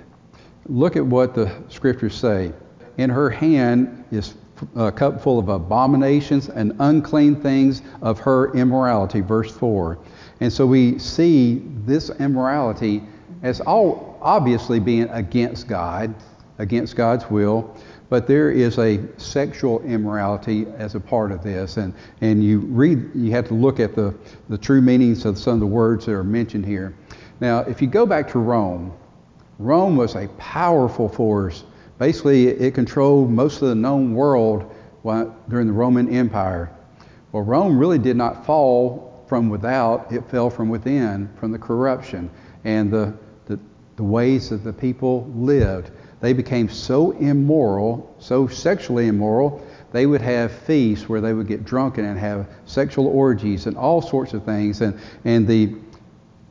Look 0.66 0.96
at 0.96 1.04
what 1.04 1.34
the 1.34 1.52
scriptures 1.68 2.14
say. 2.14 2.52
In 2.98 3.10
her 3.10 3.30
hand 3.30 4.04
is 4.10 4.34
a 4.76 4.92
cup 4.92 5.22
full 5.22 5.38
of 5.38 5.48
abominations 5.48 6.48
and 6.48 6.74
unclean 6.78 7.36
things 7.36 7.82
of 8.00 8.18
her 8.20 8.52
immorality, 8.54 9.20
verse 9.20 9.50
4. 9.50 9.98
And 10.40 10.52
so 10.52 10.66
we 10.66 10.98
see 10.98 11.62
this 11.84 12.10
immorality 12.10 13.02
as 13.42 13.60
all 13.60 14.18
obviously 14.20 14.78
being 14.78 15.08
against 15.10 15.68
God, 15.68 16.14
against 16.58 16.96
God's 16.96 17.28
will, 17.30 17.76
but 18.12 18.26
there 18.26 18.50
is 18.50 18.78
a 18.78 19.00
sexual 19.16 19.80
immorality 19.84 20.66
as 20.76 20.94
a 20.94 21.00
part 21.00 21.32
of 21.32 21.42
this. 21.42 21.78
And, 21.78 21.94
and 22.20 22.44
you 22.44 22.58
read, 22.58 23.08
you 23.14 23.30
have 23.30 23.48
to 23.48 23.54
look 23.54 23.80
at 23.80 23.94
the, 23.94 24.14
the 24.50 24.58
true 24.58 24.82
meanings 24.82 25.24
of 25.24 25.38
some 25.38 25.54
of 25.54 25.60
the 25.60 25.66
words 25.66 26.04
that 26.04 26.12
are 26.12 26.22
mentioned 26.22 26.66
here. 26.66 26.94
Now, 27.40 27.60
if 27.60 27.80
you 27.80 27.88
go 27.88 28.04
back 28.04 28.30
to 28.32 28.38
Rome, 28.38 28.92
Rome 29.58 29.96
was 29.96 30.14
a 30.14 30.28
powerful 30.36 31.08
force. 31.08 31.64
Basically, 31.98 32.48
it 32.48 32.74
controlled 32.74 33.30
most 33.30 33.62
of 33.62 33.68
the 33.68 33.74
known 33.74 34.12
world 34.12 34.70
during 35.48 35.66
the 35.66 35.72
Roman 35.72 36.14
Empire. 36.14 36.70
Well, 37.32 37.44
Rome 37.44 37.78
really 37.78 37.98
did 37.98 38.18
not 38.18 38.44
fall 38.44 39.24
from 39.26 39.48
without, 39.48 40.12
it 40.12 40.28
fell 40.28 40.50
from 40.50 40.68
within, 40.68 41.30
from 41.40 41.50
the 41.50 41.58
corruption 41.58 42.28
and 42.64 42.90
the 42.90 43.14
the 43.96 44.02
ways 44.02 44.50
that 44.50 44.64
the 44.64 44.72
people 44.72 45.30
lived. 45.34 45.90
They 46.22 46.32
became 46.32 46.68
so 46.68 47.10
immoral, 47.10 48.14
so 48.20 48.46
sexually 48.46 49.08
immoral, 49.08 49.60
they 49.90 50.06
would 50.06 50.20
have 50.20 50.52
feasts 50.52 51.08
where 51.08 51.20
they 51.20 51.34
would 51.34 51.48
get 51.48 51.64
drunken 51.64 52.04
and 52.04 52.16
have 52.16 52.48
sexual 52.64 53.08
orgies 53.08 53.66
and 53.66 53.76
all 53.76 54.00
sorts 54.00 54.32
of 54.32 54.44
things. 54.44 54.82
And, 54.82 54.98
and 55.24 55.48
the 55.48 55.74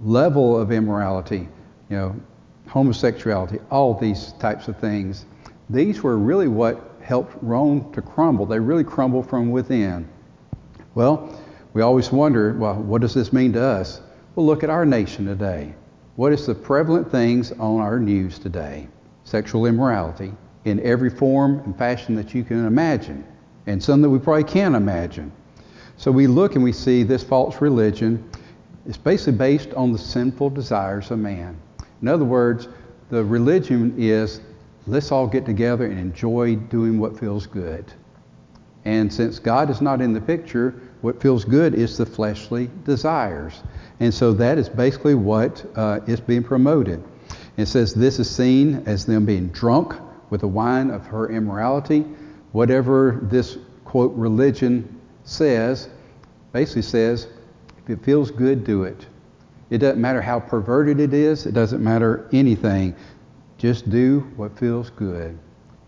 level 0.02 0.60
of 0.60 0.74
immorality, 0.74 1.48
you 1.90 1.98
know, 1.98 2.16
homosexuality, 2.68 3.60
all 3.72 3.98
these 3.98 4.34
types 4.34 4.68
of 4.68 4.78
things, 4.78 5.26
these 5.70 6.04
were 6.04 6.18
really 6.18 6.50
what 6.50 6.98
helped 7.02 7.42
Rome 7.42 7.94
to 7.94 8.02
crumble. 8.02 8.46
They 8.46 8.60
really 8.60 8.84
crumbled 8.84 9.30
from 9.30 9.52
within. 9.52 10.06
Well, 10.96 11.42
we 11.74 11.82
always 11.82 12.12
wonder, 12.12 12.54
well, 12.54 12.76
what 12.76 13.00
does 13.00 13.14
this 13.14 13.32
mean 13.32 13.54
to 13.54 13.64
us? 13.64 14.02
Well, 14.36 14.46
look 14.46 14.66
at 14.66 14.70
our 14.70 14.86
nation 14.86 15.26
today. 15.26 15.74
What 16.18 16.34
is 16.34 16.46
the 16.46 16.56
prevalent 16.56 17.10
things 17.10 17.54
on 17.54 17.80
our 17.80 18.00
news 18.00 18.38
today? 18.38 18.90
Sexual 19.24 19.66
immorality 19.66 20.34
in 20.66 20.80
every 20.82 21.10
form 21.10 21.60
and 21.60 21.78
fashion 21.78 22.16
that 22.16 22.34
you 22.34 22.44
can 22.44 22.66
imagine, 22.66 23.26
and 23.68 23.82
some 23.82 24.02
that 24.02 24.10
we 24.10 24.20
probably 24.20 24.44
can't 24.44 24.76
imagine. 24.76 25.32
So 25.98 26.12
we 26.12 26.28
look 26.28 26.56
and 26.56 26.64
we 26.64 26.72
see 26.72 27.04
this 27.04 27.24
false 27.24 27.62
religion 27.62 28.28
is 28.86 28.98
basically 28.98 29.34
based 29.34 29.74
on 29.74 29.92
the 29.92 30.00
sinful 30.00 30.50
desires 30.52 31.12
of 31.12 31.20
man. 31.20 31.58
In 32.02 32.08
other 32.08 32.26
words, 32.26 32.68
the 33.10 33.24
religion 33.24 33.94
is 33.98 34.42
let's 34.88 35.12
all 35.12 35.28
get 35.28 35.46
together 35.46 35.86
and 35.86 36.00
enjoy 36.00 36.56
doing 36.56 37.00
what 37.00 37.20
feels 37.20 37.46
good. 37.46 37.86
And 38.86 39.14
since 39.14 39.38
God 39.38 39.70
is 39.70 39.82
not 39.82 40.02
in 40.02 40.14
the 40.14 40.22
picture, 40.22 40.74
what 41.02 41.22
feels 41.22 41.46
good 41.46 41.76
is 41.76 41.98
the 41.98 42.06
fleshly 42.06 42.70
desires. 42.84 43.62
And 44.00 44.12
so 44.12 44.34
that 44.34 44.58
is 44.58 44.70
basically 44.70 45.14
what 45.14 45.64
uh, 45.76 46.00
is 46.08 46.20
being 46.20 46.44
promoted. 46.44 47.04
It 47.62 47.68
says 47.68 47.94
this 47.94 48.18
is 48.18 48.28
seen 48.28 48.82
as 48.88 49.06
them 49.06 49.24
being 49.24 49.50
drunk 49.50 49.94
with 50.32 50.42
the 50.42 50.48
wine 50.48 50.90
of 50.90 51.06
her 51.06 51.30
immorality. 51.30 52.06
Whatever 52.54 53.20
this 53.22 53.60
quote 53.86 54.14
religion 54.16 55.00
says, 55.26 55.88
basically 56.54 56.82
says, 56.82 57.28
if 57.78 57.90
it 57.90 58.04
feels 58.04 58.32
good, 58.32 58.64
do 58.64 58.84
it. 58.84 59.06
It 59.70 59.78
doesn't 59.78 60.02
matter 60.02 60.22
how 60.22 60.40
perverted 60.40 61.00
it 61.00 61.14
is, 61.14 61.46
it 61.46 61.54
doesn't 61.54 61.84
matter 61.84 62.28
anything. 62.34 62.96
Just 63.60 63.92
do 63.92 64.22
what 64.36 64.58
feels 64.58 64.90
good. 64.90 65.38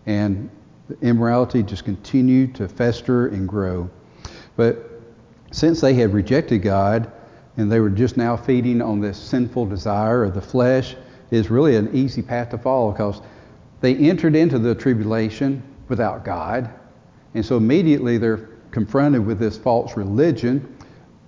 And 0.06 0.48
the 0.88 0.96
immorality 1.00 1.64
just 1.64 1.84
continued 1.84 2.54
to 2.54 2.68
fester 2.68 3.26
and 3.26 3.48
grow. 3.48 3.90
But 4.54 4.90
since 5.50 5.80
they 5.80 5.94
had 5.94 6.12
rejected 6.12 6.58
God, 6.62 7.10
and 7.56 7.70
they 7.70 7.80
were 7.80 7.90
just 7.90 8.16
now 8.16 8.36
feeding 8.36 8.80
on 8.80 9.00
this 9.00 9.18
sinful 9.18 9.66
desire 9.66 10.22
of 10.22 10.34
the 10.34 10.40
flesh, 10.40 10.94
is 11.30 11.50
really 11.50 11.76
an 11.76 11.94
easy 11.94 12.22
path 12.22 12.50
to 12.50 12.58
follow 12.58 12.92
because 12.92 13.20
they 13.80 13.94
entered 13.96 14.36
into 14.36 14.58
the 14.58 14.74
tribulation 14.74 15.62
without 15.88 16.24
God. 16.24 16.70
And 17.34 17.44
so 17.44 17.56
immediately 17.56 18.18
they're 18.18 18.48
confronted 18.70 19.24
with 19.24 19.38
this 19.38 19.56
false 19.56 19.96
religion 19.96 20.76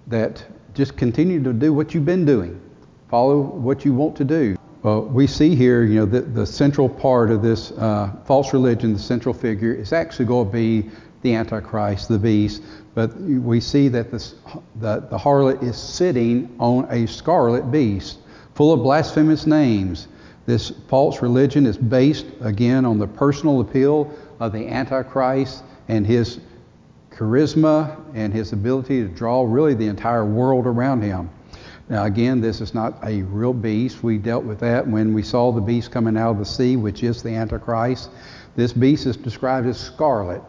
that 0.06 0.44
just 0.74 0.96
continue 0.96 1.42
to 1.42 1.52
do 1.52 1.72
what 1.72 1.94
you've 1.94 2.04
been 2.04 2.24
doing, 2.24 2.60
follow 3.08 3.40
what 3.40 3.84
you 3.84 3.92
want 3.92 4.16
to 4.16 4.24
do. 4.24 4.56
Well, 4.82 5.02
we 5.02 5.26
see 5.26 5.56
here, 5.56 5.82
you 5.82 5.96
know, 5.96 6.06
that 6.06 6.34
the 6.34 6.46
central 6.46 6.88
part 6.88 7.30
of 7.30 7.42
this 7.42 7.72
uh, 7.72 8.12
false 8.24 8.52
religion, 8.52 8.92
the 8.92 8.98
central 8.98 9.34
figure, 9.34 9.72
is 9.72 9.92
actually 9.92 10.26
going 10.26 10.46
to 10.46 10.52
be 10.52 10.90
the 11.22 11.34
Antichrist, 11.34 12.08
the 12.08 12.18
beast. 12.18 12.62
But 12.94 13.16
we 13.20 13.58
see 13.58 13.88
that 13.88 14.12
this, 14.12 14.36
the, 14.76 15.00
the 15.00 15.18
harlot 15.18 15.62
is 15.62 15.76
sitting 15.76 16.54
on 16.60 16.86
a 16.90 17.06
scarlet 17.06 17.70
beast, 17.70 18.18
full 18.56 18.72
of 18.72 18.82
blasphemous 18.82 19.46
names. 19.46 20.08
This 20.46 20.70
false 20.88 21.20
religion 21.20 21.66
is 21.66 21.76
based, 21.76 22.24
again, 22.40 22.86
on 22.86 22.98
the 22.98 23.06
personal 23.06 23.60
appeal 23.60 24.10
of 24.40 24.52
the 24.52 24.66
Antichrist 24.66 25.62
and 25.88 26.06
his 26.06 26.40
charisma 27.10 28.00
and 28.14 28.32
his 28.32 28.54
ability 28.54 29.02
to 29.02 29.08
draw 29.08 29.42
really 29.42 29.74
the 29.74 29.86
entire 29.86 30.24
world 30.24 30.66
around 30.66 31.02
him. 31.02 31.28
Now, 31.90 32.04
again, 32.04 32.40
this 32.40 32.62
is 32.62 32.72
not 32.72 32.98
a 33.04 33.22
real 33.22 33.52
beast. 33.52 34.02
We 34.02 34.16
dealt 34.16 34.44
with 34.44 34.60
that 34.60 34.86
when 34.86 35.12
we 35.12 35.22
saw 35.22 35.52
the 35.52 35.60
beast 35.60 35.90
coming 35.90 36.16
out 36.16 36.30
of 36.30 36.38
the 36.38 36.46
sea, 36.46 36.76
which 36.76 37.02
is 37.02 37.22
the 37.22 37.30
Antichrist. 37.30 38.10
This 38.56 38.72
beast 38.72 39.04
is 39.04 39.18
described 39.18 39.66
as 39.66 39.78
scarlet. 39.78 40.40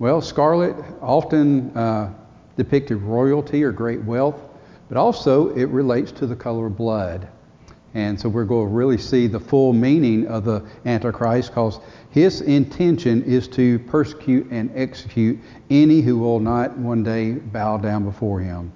Well, 0.00 0.20
scarlet 0.20 0.74
often 1.00 1.70
uh, 1.76 2.12
depicted 2.56 3.00
royalty 3.00 3.62
or 3.62 3.70
great 3.70 4.02
wealth, 4.02 4.40
but 4.88 4.96
also 4.98 5.54
it 5.54 5.66
relates 5.66 6.10
to 6.12 6.26
the 6.26 6.36
color 6.36 6.66
of 6.66 6.76
blood. 6.76 7.28
And 7.94 8.20
so 8.20 8.28
we're 8.28 8.44
going 8.44 8.68
to 8.68 8.74
really 8.74 8.98
see 8.98 9.28
the 9.28 9.38
full 9.38 9.72
meaning 9.72 10.26
of 10.26 10.44
the 10.44 10.64
Antichrist 10.84 11.50
because 11.50 11.78
his 12.10 12.40
intention 12.40 13.22
is 13.22 13.46
to 13.48 13.78
persecute 13.78 14.48
and 14.50 14.70
execute 14.74 15.38
any 15.70 16.00
who 16.00 16.18
will 16.18 16.40
not 16.40 16.76
one 16.76 17.04
day 17.04 17.32
bow 17.32 17.78
down 17.78 18.04
before 18.04 18.40
him. 18.40 18.72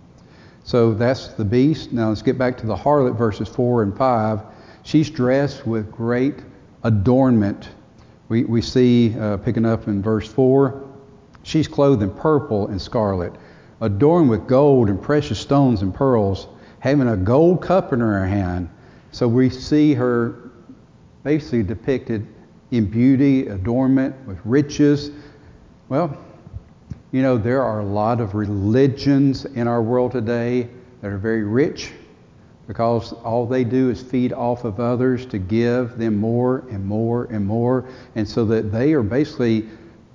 So 0.62 0.94
that's 0.94 1.28
the 1.28 1.44
beast. 1.44 1.92
Now 1.92 2.10
let's 2.10 2.22
get 2.22 2.38
back 2.38 2.56
to 2.58 2.66
the 2.66 2.76
harlot, 2.76 3.18
verses 3.18 3.48
4 3.48 3.82
and 3.82 3.96
5. 3.96 4.40
She's 4.84 5.10
dressed 5.10 5.66
with 5.66 5.90
great 5.90 6.36
adornment. 6.84 7.70
We, 8.28 8.44
we 8.44 8.62
see, 8.62 9.18
uh, 9.18 9.38
picking 9.38 9.66
up 9.66 9.88
in 9.88 10.00
verse 10.00 10.30
4, 10.30 10.86
she's 11.42 11.66
clothed 11.66 12.02
in 12.02 12.10
purple 12.10 12.68
and 12.68 12.80
scarlet, 12.80 13.32
adorned 13.80 14.30
with 14.30 14.46
gold 14.46 14.88
and 14.88 15.02
precious 15.02 15.40
stones 15.40 15.82
and 15.82 15.92
pearls, 15.92 16.46
having 16.78 17.08
a 17.08 17.16
gold 17.16 17.62
cup 17.62 17.92
in 17.92 17.98
her 18.00 18.24
hand 18.24 18.68
so 19.10 19.26
we 19.26 19.50
see 19.50 19.94
her 19.94 20.50
basically 21.22 21.62
depicted 21.62 22.26
in 22.70 22.86
beauty, 22.86 23.46
adornment, 23.48 24.14
with 24.26 24.38
riches. 24.44 25.10
Well, 25.88 26.16
you 27.12 27.22
know, 27.22 27.38
there 27.38 27.62
are 27.62 27.80
a 27.80 27.84
lot 27.84 28.20
of 28.20 28.34
religions 28.34 29.46
in 29.46 29.66
our 29.66 29.82
world 29.82 30.12
today 30.12 30.68
that 31.00 31.10
are 31.10 31.18
very 31.18 31.44
rich 31.44 31.92
because 32.66 33.14
all 33.14 33.46
they 33.46 33.64
do 33.64 33.88
is 33.88 34.02
feed 34.02 34.34
off 34.34 34.64
of 34.64 34.78
others 34.78 35.24
to 35.24 35.38
give 35.38 35.96
them 35.96 36.16
more 36.16 36.64
and 36.70 36.84
more 36.84 37.24
and 37.30 37.46
more. 37.46 37.88
And 38.14 38.28
so 38.28 38.44
that 38.44 38.70
they 38.70 38.92
are 38.92 39.02
basically 39.02 39.66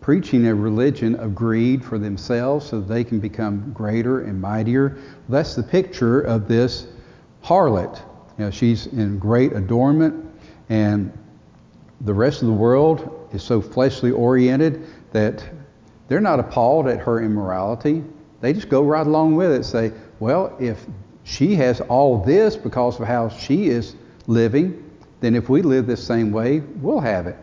preaching 0.01 0.45
a 0.47 0.53
religion 0.53 1.15
of 1.15 1.33
greed 1.33 1.83
for 1.83 1.97
themselves 1.97 2.69
so 2.69 2.79
that 2.79 2.87
they 2.87 3.03
can 3.03 3.19
become 3.19 3.71
greater 3.73 4.21
and 4.21 4.39
mightier. 4.39 4.99
That's 5.29 5.55
the 5.55 5.63
picture 5.63 6.21
of 6.21 6.47
this 6.47 6.87
harlot. 7.43 7.99
You 8.37 8.45
know, 8.45 8.51
she's 8.51 8.87
in 8.87 9.19
great 9.19 9.53
adornment, 9.53 10.25
and 10.69 11.15
the 12.01 12.13
rest 12.13 12.41
of 12.41 12.47
the 12.47 12.53
world 12.53 13.29
is 13.31 13.43
so 13.43 13.61
fleshly 13.61 14.11
oriented 14.11 14.85
that 15.11 15.43
they're 16.07 16.21
not 16.21 16.39
appalled 16.39 16.87
at 16.87 16.99
her 16.99 17.21
immorality. 17.21 18.03
They 18.41 18.53
just 18.53 18.69
go 18.69 18.83
right 18.83 19.05
along 19.05 19.35
with 19.35 19.51
it. 19.51 19.63
Say, 19.63 19.91
well, 20.19 20.55
if 20.59 20.85
she 21.23 21.55
has 21.55 21.79
all 21.81 22.23
this 22.23 22.57
because 22.57 22.99
of 22.99 23.07
how 23.07 23.29
she 23.29 23.67
is 23.67 23.95
living, 24.27 24.91
then 25.21 25.35
if 25.35 25.47
we 25.47 25.61
live 25.61 25.87
this 25.87 26.03
same 26.03 26.31
way, 26.31 26.59
we'll 26.59 26.99
have 26.99 27.27
it. 27.27 27.37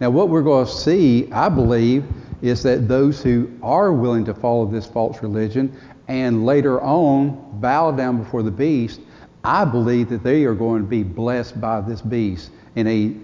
Now, 0.00 0.10
what 0.10 0.28
we're 0.28 0.42
going 0.42 0.66
to 0.66 0.72
see, 0.72 1.30
I 1.32 1.48
believe, 1.48 2.04
is 2.42 2.62
that 2.62 2.86
those 2.86 3.22
who 3.22 3.50
are 3.62 3.92
willing 3.92 4.24
to 4.26 4.34
follow 4.34 4.66
this 4.66 4.86
false 4.86 5.22
religion 5.22 5.76
and 6.08 6.44
later 6.44 6.80
on 6.80 7.58
bow 7.60 7.90
down 7.90 8.18
before 8.18 8.42
the 8.42 8.50
beast 8.50 9.00
I 9.44 9.66
believe 9.66 10.08
that 10.08 10.24
they 10.24 10.44
are 10.44 10.54
going 10.54 10.82
to 10.82 10.88
be 10.88 11.02
blessed 11.02 11.60
by 11.60 11.82
this 11.82 12.00
beast 12.00 12.50
in 12.76 12.86
a 12.86 13.14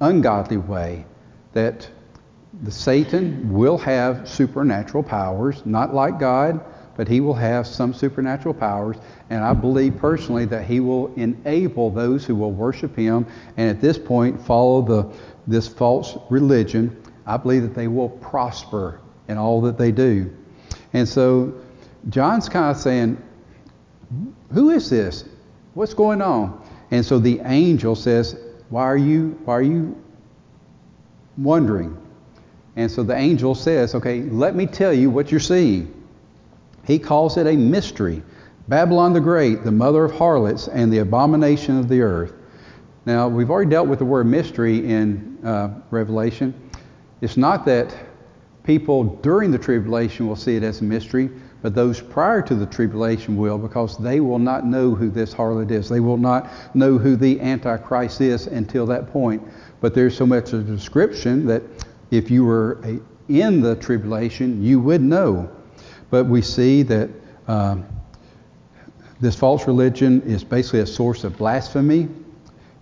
ungodly 0.00 0.56
way. 0.56 1.04
That 1.52 1.88
the 2.62 2.70
Satan 2.70 3.52
will 3.52 3.76
have 3.78 4.28
supernatural 4.28 5.02
powers, 5.02 5.64
not 5.66 5.94
like 5.94 6.18
God, 6.18 6.64
but 6.96 7.06
he 7.06 7.20
will 7.20 7.34
have 7.34 7.66
some 7.66 7.92
supernatural 7.92 8.54
powers. 8.54 8.96
And 9.28 9.44
I 9.44 9.52
believe 9.52 9.98
personally 9.98 10.46
that 10.46 10.64
he 10.64 10.80
will 10.80 11.14
enable 11.14 11.90
those 11.90 12.24
who 12.24 12.34
will 12.34 12.52
worship 12.52 12.96
him 12.96 13.26
and 13.56 13.70
at 13.70 13.80
this 13.80 13.98
point 13.98 14.40
follow 14.44 14.82
the, 14.82 15.16
this 15.46 15.68
false 15.68 16.16
religion. 16.30 17.00
I 17.26 17.36
believe 17.36 17.62
that 17.62 17.74
they 17.74 17.88
will 17.88 18.08
prosper 18.08 19.00
in 19.28 19.38
all 19.38 19.60
that 19.62 19.78
they 19.78 19.92
do. 19.92 20.34
And 20.92 21.08
so 21.08 21.54
John's 22.08 22.48
kind 22.48 22.74
of 22.74 22.82
saying, 22.82 23.22
Who 24.52 24.70
is 24.70 24.90
this? 24.90 25.24
What's 25.74 25.94
going 25.94 26.20
on? 26.20 26.66
And 26.90 27.04
so 27.04 27.18
the 27.18 27.40
angel 27.44 27.94
says, 27.94 28.36
Why 28.68 28.82
are 28.82 28.96
you, 28.96 29.38
why 29.44 29.54
are 29.54 29.62
you 29.62 30.00
wondering? 31.38 31.96
And 32.76 32.90
so 32.90 33.02
the 33.02 33.16
angel 33.16 33.54
says, 33.54 33.94
Okay, 33.94 34.22
let 34.22 34.54
me 34.54 34.66
tell 34.66 34.92
you 34.92 35.10
what 35.10 35.30
you're 35.30 35.40
seeing. 35.40 35.94
He 36.84 36.98
calls 36.98 37.36
it 37.36 37.46
a 37.46 37.56
mystery. 37.56 38.22
Babylon 38.68 39.12
the 39.12 39.20
Great, 39.20 39.64
the 39.64 39.72
mother 39.72 40.04
of 40.04 40.12
harlots 40.12 40.68
and 40.68 40.92
the 40.92 40.98
abomination 40.98 41.78
of 41.78 41.88
the 41.88 42.00
earth. 42.02 42.34
Now, 43.06 43.28
we've 43.28 43.50
already 43.50 43.70
dealt 43.70 43.88
with 43.88 43.98
the 43.98 44.04
word 44.04 44.26
mystery 44.26 44.86
in 44.86 45.38
uh, 45.44 45.80
Revelation. 45.90 46.54
It's 47.20 47.36
not 47.36 47.64
that 47.66 47.94
people 48.62 49.04
during 49.04 49.50
the 49.50 49.58
tribulation 49.58 50.28
will 50.28 50.36
see 50.36 50.56
it 50.56 50.62
as 50.62 50.80
a 50.80 50.84
mystery, 50.84 51.30
but 51.62 51.74
those 51.74 52.00
prior 52.00 52.40
to 52.42 52.54
the 52.54 52.66
tribulation 52.66 53.36
will, 53.36 53.58
because 53.58 53.98
they 53.98 54.20
will 54.20 54.38
not 54.38 54.64
know 54.64 54.94
who 54.94 55.10
this 55.10 55.34
harlot 55.34 55.70
is. 55.70 55.88
They 55.88 56.00
will 56.00 56.16
not 56.16 56.50
know 56.74 56.96
who 56.96 57.16
the 57.16 57.40
Antichrist 57.40 58.20
is 58.20 58.46
until 58.46 58.86
that 58.86 59.12
point. 59.12 59.42
But 59.80 59.94
there's 59.94 60.16
so 60.16 60.26
much 60.26 60.52
of 60.52 60.60
a 60.68 60.72
description 60.72 61.46
that 61.46 61.62
if 62.10 62.30
you 62.30 62.44
were 62.44 62.80
a, 62.84 62.98
in 63.28 63.60
the 63.60 63.76
tribulation, 63.76 64.62
you 64.62 64.80
would 64.80 65.02
know. 65.02 65.50
But 66.08 66.24
we 66.24 66.40
see 66.40 66.82
that 66.84 67.10
um, 67.46 67.86
this 69.20 69.36
false 69.36 69.66
religion 69.66 70.22
is 70.22 70.42
basically 70.42 70.80
a 70.80 70.86
source 70.86 71.24
of 71.24 71.36
blasphemy. 71.36 72.08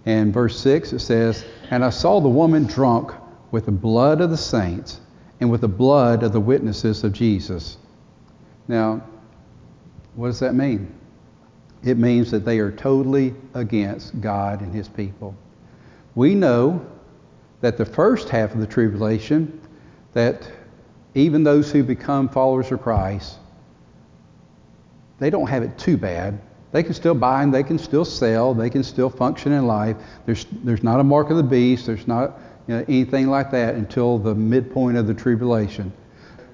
And 0.07 0.33
verse 0.33 0.59
6 0.61 0.93
it 0.93 1.01
says, 1.01 1.45
And 1.71 1.85
I 1.85 1.91
saw 1.91 2.21
the 2.21 2.29
woman 2.29 2.65
drunk 2.67 3.13
with 3.51 3.67
the 3.67 3.73
blood 3.73 4.21
of 4.21 4.31
the 4.31 4.37
saints 4.37 5.01
and 5.41 5.51
with 5.51 5.63
the 5.63 5.69
blood 5.69 6.23
of 6.23 6.33
the 6.33 6.41
witnesses 6.41 7.03
of 7.03 7.13
Jesus. 7.13 7.77
Now, 8.69 9.03
what 10.15 10.29
does 10.29 10.41
that 10.41 10.55
mean? 10.55 10.95
It 11.83 11.97
means 11.97 12.31
that 12.31 12.45
they 12.45 12.59
are 12.59 12.71
totally 12.71 13.35
against 13.55 14.21
God 14.21 14.61
and 14.61 14.75
His 14.75 14.89
people. 14.89 15.35
We 16.15 16.35
know 16.35 16.85
that 17.61 17.79
the 17.79 17.85
first 17.85 18.29
half 18.29 18.53
of 18.53 18.61
the 18.61 18.67
tribulation, 18.67 19.61
that 20.13 20.51
even 21.15 21.43
those 21.43 21.73
who 21.73 21.83
become 21.83 22.29
followers 22.29 22.71
of 22.71 22.83
Christ, 22.83 23.39
they 25.19 25.31
don't 25.31 25.49
have 25.49 25.63
it 25.63 25.79
too 25.79 25.97
bad. 25.97 26.39
They 26.71 26.83
can 26.83 26.95
still 26.95 27.15
buy 27.15 27.43
and 27.43 27.53
they 27.53 27.63
can 27.63 27.79
still 27.79 28.05
sell. 28.05 28.55
They 28.55 28.71
can 28.71 28.85
still 28.85 29.09
function 29.09 29.53
in 29.53 29.67
life. 29.67 29.97
There's, 30.27 30.47
there's 30.63 30.83
not 30.83 31.01
a 31.01 31.05
mark 31.05 31.31
of 31.31 31.37
the 31.37 31.43
beast. 31.43 31.87
There's 31.87 32.07
not 32.07 32.39
you 32.67 32.77
know, 32.77 32.85
anything 32.89 33.29
like 33.29 33.51
that 33.53 33.75
until 33.75 34.19
the 34.19 34.35
midpoint 34.35 34.99
of 34.99 35.07
the 35.07 35.15
tribulation 35.15 35.93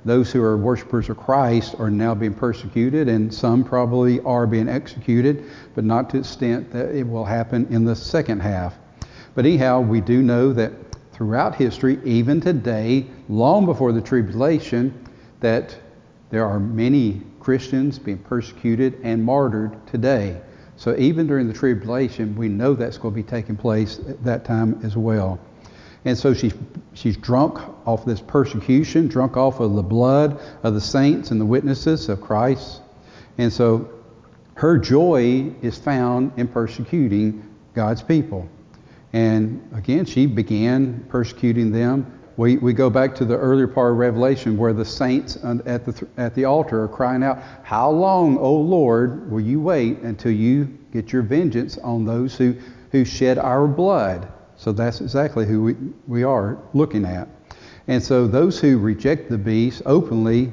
those 0.04 0.30
who 0.30 0.42
are 0.42 0.56
worshipers 0.56 1.08
of 1.08 1.16
Christ 1.16 1.74
are 1.78 1.90
now 1.90 2.14
being 2.14 2.34
persecuted, 2.34 3.08
and 3.08 3.32
some 3.32 3.64
probably 3.64 4.20
are 4.20 4.46
being 4.46 4.68
executed, 4.68 5.44
but 5.74 5.84
not 5.84 6.10
to 6.10 6.18
the 6.18 6.20
extent 6.20 6.70
that 6.72 6.94
it 6.94 7.04
will 7.04 7.24
happen 7.24 7.66
in 7.70 7.84
the 7.84 7.96
second 7.96 8.40
half. 8.40 8.74
But 9.34 9.46
anyhow, 9.46 9.80
we 9.80 10.00
do 10.00 10.22
know 10.22 10.52
that 10.52 10.72
throughout 11.12 11.54
history, 11.54 11.98
even 12.04 12.40
today, 12.40 13.06
long 13.28 13.64
before 13.64 13.92
the 13.92 14.00
tribulation, 14.00 15.08
that 15.40 15.76
there 16.30 16.44
are 16.44 16.60
many 16.60 17.22
Christians 17.40 17.98
being 17.98 18.18
persecuted 18.18 18.98
and 19.02 19.22
martyred 19.22 19.86
today. 19.86 20.40
So 20.76 20.96
even 20.96 21.26
during 21.26 21.46
the 21.46 21.54
tribulation, 21.54 22.34
we 22.36 22.48
know 22.48 22.74
that's 22.74 22.98
going 22.98 23.14
to 23.14 23.22
be 23.22 23.28
taking 23.28 23.56
place 23.56 24.00
at 24.08 24.22
that 24.24 24.44
time 24.44 24.80
as 24.82 24.96
well. 24.96 25.38
And 26.04 26.18
so 26.18 26.34
she's, 26.34 26.54
she's 26.94 27.16
drunk 27.16 27.58
off 27.87 28.05
this 28.05 28.20
persecution, 28.20 29.09
drunk 29.09 29.37
off 29.37 29.61
of 29.61 29.75
the 29.75 29.83
blood 29.83 30.40
of 30.62 30.75
the 30.75 30.81
saints 30.81 31.31
and 31.31 31.40
the 31.40 31.47
witnesses 31.47 32.09
of 32.09 32.20
Christ. 32.20 32.81
And 33.38 33.53
so 33.53 33.88
her 34.55 34.79
joy 34.79 35.53
is 35.62 35.77
found 35.77 36.33
in 36.37 36.49
persecuting 36.49 37.49
God's 37.75 38.03
people. 38.03 38.49
And 39.12 39.68
again, 39.75 40.05
she 40.05 40.27
began 40.27 41.05
persecuting 41.09 41.70
them. 41.70 42.20
We, 42.37 42.57
we 42.57 42.73
go 42.73 42.90
back 42.90 43.14
to 43.16 43.25
the 43.25 43.37
earlier 43.37 43.68
part 43.68 43.92
of 43.92 43.99
Revelation 43.99 44.57
where 44.57 44.73
the 44.73 44.85
saints 44.85 45.37
at 45.44 45.85
the, 45.85 46.09
at 46.16 46.35
the 46.35 46.47
altar 46.47 46.83
are 46.83 46.88
crying 46.88 47.23
out, 47.23 47.40
How 47.62 47.90
long, 47.90 48.38
O 48.38 48.53
Lord, 48.55 49.31
will 49.31 49.40
you 49.40 49.61
wait 49.61 49.99
until 50.01 50.33
you 50.33 50.64
get 50.92 51.12
your 51.12 51.23
vengeance 51.23 51.79
on 51.79 52.05
those 52.05 52.37
who, 52.37 52.57
who 52.90 53.05
shed 53.05 53.38
our 53.38 53.68
blood? 53.68 54.29
So 54.57 54.73
that's 54.73 55.01
exactly 55.01 55.47
who 55.47 55.62
we, 55.62 55.75
we 56.09 56.23
are 56.25 56.59
looking 56.73 57.05
at. 57.05 57.29
And 57.87 58.03
so 58.03 58.27
those 58.27 58.59
who 58.59 58.79
reject 58.79 59.29
the 59.29 59.38
beast 59.38 59.83
openly 59.85 60.53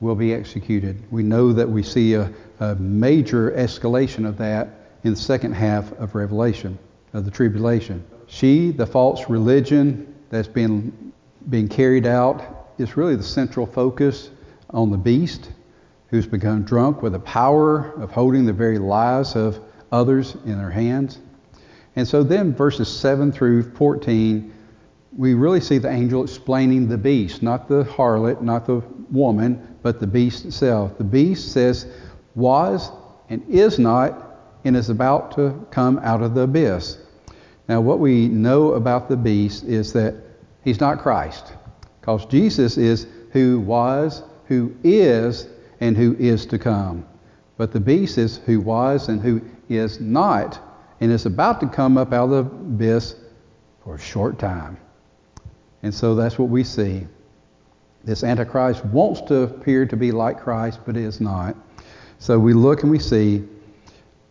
will 0.00 0.14
be 0.16 0.34
executed. 0.34 1.00
We 1.10 1.22
know 1.22 1.52
that 1.52 1.68
we 1.68 1.82
see 1.82 2.14
a, 2.14 2.32
a 2.60 2.74
major 2.74 3.52
escalation 3.52 4.26
of 4.26 4.36
that 4.38 4.68
in 5.04 5.10
the 5.14 5.20
second 5.20 5.52
half 5.52 5.92
of 5.92 6.14
Revelation, 6.14 6.78
of 7.12 7.24
the 7.24 7.30
tribulation. 7.30 8.04
She, 8.26 8.70
the 8.70 8.86
false 8.86 9.28
religion 9.28 10.12
that's 10.30 10.48
been 10.48 11.12
being 11.50 11.68
carried 11.68 12.06
out, 12.06 12.72
is 12.78 12.96
really 12.96 13.16
the 13.16 13.22
central 13.22 13.66
focus 13.66 14.30
on 14.70 14.90
the 14.90 14.98
beast 14.98 15.50
who's 16.08 16.26
become 16.26 16.62
drunk 16.62 17.02
with 17.02 17.12
the 17.12 17.20
power 17.20 17.92
of 18.00 18.10
holding 18.10 18.44
the 18.44 18.52
very 18.52 18.78
lives 18.78 19.36
of 19.36 19.60
others 19.92 20.34
in 20.44 20.58
their 20.58 20.70
hands. 20.70 21.18
And 21.94 22.08
so 22.08 22.22
then 22.22 22.54
verses 22.54 22.88
7 22.88 23.32
through 23.32 23.70
14 23.74 24.51
we 25.16 25.34
really 25.34 25.60
see 25.60 25.78
the 25.78 25.90
angel 25.90 26.24
explaining 26.24 26.88
the 26.88 26.96
beast, 26.96 27.42
not 27.42 27.68
the 27.68 27.84
harlot, 27.84 28.40
not 28.40 28.66
the 28.66 28.82
woman, 29.10 29.76
but 29.82 30.00
the 30.00 30.06
beast 30.06 30.44
itself. 30.44 30.96
The 30.96 31.04
beast 31.04 31.52
says, 31.52 31.86
was 32.34 32.90
and 33.28 33.42
is 33.48 33.78
not 33.78 34.38
and 34.64 34.76
is 34.76 34.90
about 34.90 35.32
to 35.32 35.66
come 35.70 35.98
out 35.98 36.22
of 36.22 36.34
the 36.34 36.42
abyss. 36.42 36.98
Now, 37.68 37.80
what 37.80 37.98
we 37.98 38.28
know 38.28 38.72
about 38.72 39.08
the 39.08 39.16
beast 39.16 39.64
is 39.64 39.92
that 39.92 40.14
he's 40.64 40.80
not 40.80 40.98
Christ, 41.00 41.52
because 42.00 42.26
Jesus 42.26 42.76
is 42.76 43.06
who 43.32 43.60
was, 43.60 44.22
who 44.46 44.74
is, 44.82 45.46
and 45.80 45.96
who 45.96 46.14
is 46.18 46.46
to 46.46 46.58
come. 46.58 47.06
But 47.56 47.72
the 47.72 47.80
beast 47.80 48.18
is 48.18 48.38
who 48.38 48.60
was 48.60 49.08
and 49.08 49.20
who 49.20 49.40
is 49.68 50.00
not, 50.00 50.60
and 51.00 51.10
is 51.10 51.26
about 51.26 51.60
to 51.60 51.68
come 51.68 51.96
up 51.96 52.12
out 52.12 52.30
of 52.30 52.50
the 52.50 52.56
abyss 52.56 53.16
for 53.82 53.96
a 53.96 53.98
short 53.98 54.38
time. 54.38 54.76
And 55.82 55.92
so 55.92 56.14
that's 56.14 56.38
what 56.38 56.48
we 56.48 56.64
see. 56.64 57.06
This 58.04 58.24
Antichrist 58.24 58.84
wants 58.86 59.20
to 59.22 59.42
appear 59.42 59.86
to 59.86 59.96
be 59.96 60.12
like 60.12 60.40
Christ, 60.40 60.80
but 60.84 60.96
is 60.96 61.20
not. 61.20 61.56
So 62.18 62.38
we 62.38 62.52
look 62.52 62.82
and 62.82 62.90
we 62.90 62.98
see 62.98 63.44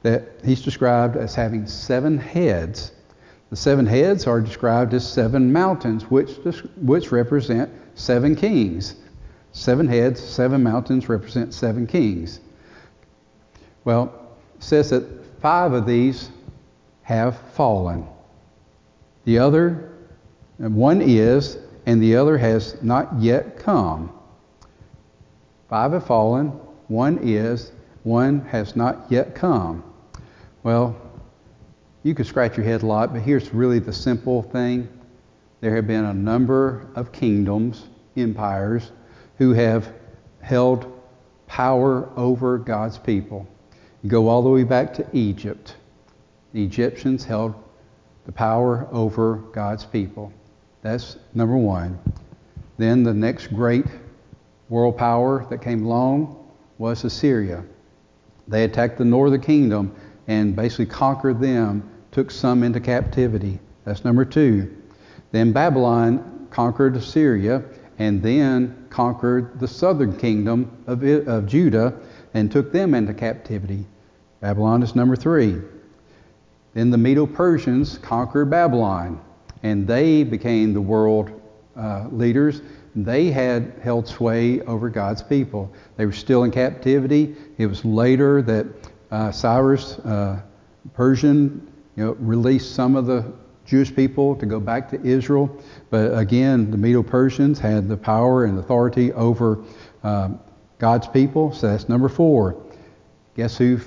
that 0.04 0.24
he's 0.44 0.62
described 0.62 1.16
as 1.16 1.36
having 1.36 1.68
seven 1.68 2.18
heads. 2.18 2.92
The 3.50 3.56
seven 3.56 3.86
heads 3.86 4.28
are 4.28 4.42
described 4.42 4.94
as 4.94 5.10
seven 5.10 5.52
mountains, 5.52 6.04
which, 6.10 6.38
which 6.78 7.12
represent 7.12 7.70
seven 7.96 8.36
kings. 8.36 8.96
Seven 9.52 9.88
heads, 9.88 10.22
seven 10.22 10.64
mountains 10.64 11.10
represent 11.10 11.54
seven 11.54 11.86
kings. 11.86 12.40
Well, 13.84 14.14
it 14.56 14.64
says 14.64 14.90
that 14.92 15.06
five 15.42 15.74
of 15.74 15.86
these 15.86 16.30
have 17.04 17.38
fallen. 17.54 18.08
The 19.26 19.40
other 19.40 19.91
and 20.62 20.76
one 20.76 21.02
is, 21.02 21.58
and 21.88 22.02
the 22.02 22.16
other 22.16 22.38
has 22.38 22.82
not 22.84 23.20
yet 23.20 23.58
come. 23.58 24.14
Five 25.68 25.94
have 25.94 26.06
fallen, 26.06 26.50
one 26.88 27.18
is, 27.24 27.72
one 28.04 28.42
has 28.42 28.76
not 28.76 29.06
yet 29.10 29.34
come. 29.34 29.84
Well, 30.62 30.96
you 32.04 32.14
could 32.14 32.28
scratch 32.28 32.58
your 32.58 32.66
head 32.66 32.84
a 32.84 32.86
lot, 32.86 33.12
but 33.12 33.24
here's 33.24 33.52
really 33.54 33.80
the 33.80 33.92
simple 33.92 34.44
thing. 34.44 34.88
There 35.62 35.76
have 35.76 35.88
been 35.88 36.06
a 36.06 36.14
number 36.14 36.88
of 36.94 37.12
kingdoms, 37.12 37.88
empires, 38.16 38.92
who 39.40 39.54
have 39.54 39.92
held 40.42 40.92
power 41.48 42.08
over 42.16 42.60
God's 42.60 43.00
people. 43.00 43.48
You 44.04 44.12
go 44.12 44.28
all 44.28 44.44
the 44.44 44.50
way 44.50 44.64
back 44.64 44.94
to 44.96 45.08
Egypt. 45.12 45.76
The 46.54 46.64
Egyptians 46.64 47.24
held 47.24 47.56
the 48.28 48.32
power 48.32 48.88
over 48.92 49.38
God's 49.54 49.86
people. 49.86 50.32
That's 50.82 51.18
number 51.34 51.58
one. 51.58 52.00
Then 52.78 53.04
the 53.04 53.14
next 53.14 53.48
great 53.48 53.86
world 54.70 54.98
power 54.98 55.46
that 55.50 55.62
came 55.62 55.84
along 55.86 56.38
was 56.78 57.04
Assyria. 57.04 57.64
They 58.48 58.64
attacked 58.64 58.98
the 58.98 59.06
northern 59.06 59.42
kingdom 59.42 59.96
and 60.28 60.56
basically 60.56 60.88
conquered 60.88 61.40
them, 61.40 61.90
took 62.12 62.32
some 62.32 62.64
into 62.64 62.80
captivity. 62.80 63.60
That's 63.86 64.04
number 64.04 64.26
two. 64.26 64.76
Then 65.32 65.52
Babylon 65.52 66.48
conquered 66.50 66.96
Assyria 66.96 67.64
and 68.00 68.22
then 68.24 68.88
conquered 68.90 69.60
the 69.60 69.68
southern 69.68 70.18
kingdom 70.18 70.84
of, 70.88 71.04
of 71.04 71.46
Judah 71.46 71.94
and 72.34 72.52
took 72.52 72.72
them 72.72 72.94
into 72.96 73.14
captivity. 73.14 73.86
Babylon 74.40 74.82
is 74.82 74.96
number 74.96 75.16
three. 75.16 75.62
Then 76.74 76.90
the 76.90 76.98
Medo 76.98 77.28
Persians 77.28 78.00
conquered 78.00 78.50
Babylon 78.50 79.22
and 79.64 79.88
they 79.88 80.24
became 80.24 80.74
the 80.74 80.82
world 80.82 81.42
uh, 81.76 82.08
leaders. 82.12 82.62
They 82.96 83.32
had 83.32 83.74
held 83.82 84.08
sway 84.08 84.62
over 84.62 84.90
God's 84.90 85.24
people. 85.24 85.72
They 85.96 86.06
were 86.06 86.12
still 86.12 86.44
in 86.44 86.52
captivity. 86.52 87.36
It 87.58 87.68
was 87.68 87.86
later 87.86 88.42
that 88.42 88.66
uh, 89.12 89.32
Cyrus, 89.32 90.00
uh, 90.00 90.42
Persian, 90.94 91.72
you 91.96 92.06
know, 92.06 92.12
released 92.20 92.76
some 92.76 92.96
of 92.96 93.06
the 93.06 93.32
Jewish 93.66 93.96
people 93.96 94.36
to 94.36 94.46
go 94.46 94.60
back 94.60 94.90
to 94.90 95.02
Israel. 95.02 95.50
But 95.90 96.18
again, 96.18 96.72
the 96.72 96.78
Medo-Persians 96.78 97.60
had 97.60 97.88
the 97.88 97.98
power 97.98 98.46
and 98.46 98.60
authority 98.60 99.14
over 99.14 99.64
um, 100.04 100.40
God's 100.80 101.08
people. 101.08 101.54
So 101.54 101.68
that's 101.68 101.88
number 101.88 102.10
four. 102.10 102.62
Guess 103.36 103.58
who 103.58 103.80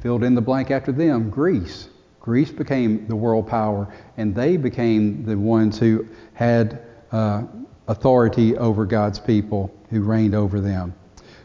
filled 0.00 0.24
in 0.24 0.34
the 0.34 0.40
blank 0.40 0.70
after 0.70 0.90
them? 0.90 1.30
Greece. 1.30 1.88
Greece 2.20 2.50
became 2.50 3.06
the 3.06 3.16
world 3.16 3.46
power, 3.46 3.92
and 4.16 4.34
they 4.34 4.56
became 4.56 5.24
the 5.24 5.36
ones 5.36 5.78
who 5.78 6.06
had 6.34 6.82
uh, 7.12 7.44
authority 7.86 8.56
over 8.56 8.84
God's 8.84 9.18
people, 9.18 9.74
who 9.90 10.02
reigned 10.02 10.34
over 10.34 10.60
them. 10.60 10.94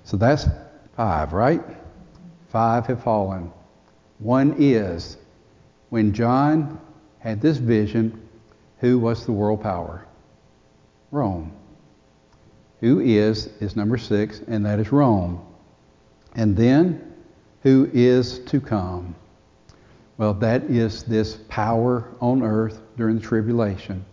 So 0.04 0.18
that's 0.18 0.48
five, 0.96 1.34
right? 1.34 1.62
Five 2.50 2.86
have 2.88 3.04
fallen. 3.04 3.52
One 4.20 4.56
is 4.58 5.18
when 5.90 6.14
John 6.14 6.80
had 7.20 7.40
this 7.40 7.58
vision, 7.58 8.28
who 8.80 9.00
was 9.00 9.26
the 9.26 9.32
world 9.32 9.62
power? 9.62 10.06
Rome. 11.12 11.54
Who 12.82 13.00
is, 13.00 13.48
is 13.62 13.76
number 13.76 13.98
six, 13.98 14.42
and 14.48 14.66
that 14.66 14.80
is 14.80 14.92
Rome. 14.92 15.42
And 16.36 16.58
then, 16.58 17.14
who 17.62 17.90
is 17.94 18.40
to 18.40 18.60
come? 18.60 19.16
Well, 20.24 20.36
that 20.36 20.64
is 20.70 21.04
this 21.04 21.36
power 21.50 22.08
on 22.22 22.44
earth 22.44 22.80
during 22.96 23.18
the 23.18 23.22
tribulation. 23.22 24.06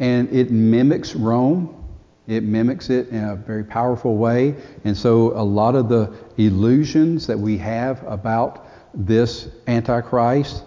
And 0.00 0.28
it 0.34 0.50
mimics 0.50 1.14
Rome. 1.14 1.86
It 2.26 2.42
mimics 2.42 2.90
it 2.90 3.10
in 3.10 3.22
a 3.22 3.36
very 3.36 3.62
powerful 3.62 4.16
way. 4.16 4.56
And 4.82 4.96
so 4.96 5.30
a 5.40 5.44
lot 5.44 5.76
of 5.76 5.88
the 5.88 6.12
illusions 6.36 7.28
that 7.28 7.38
we 7.38 7.56
have 7.58 8.02
about 8.08 8.66
this 8.92 9.50
Antichrist 9.68 10.64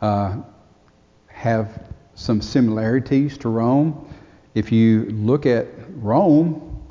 uh, 0.00 0.36
have 1.26 1.82
some 2.14 2.40
similarities 2.40 3.36
to 3.38 3.48
Rome. 3.48 4.08
If 4.54 4.70
you 4.70 5.06
look 5.06 5.44
at 5.44 5.66
Rome, 5.96 6.86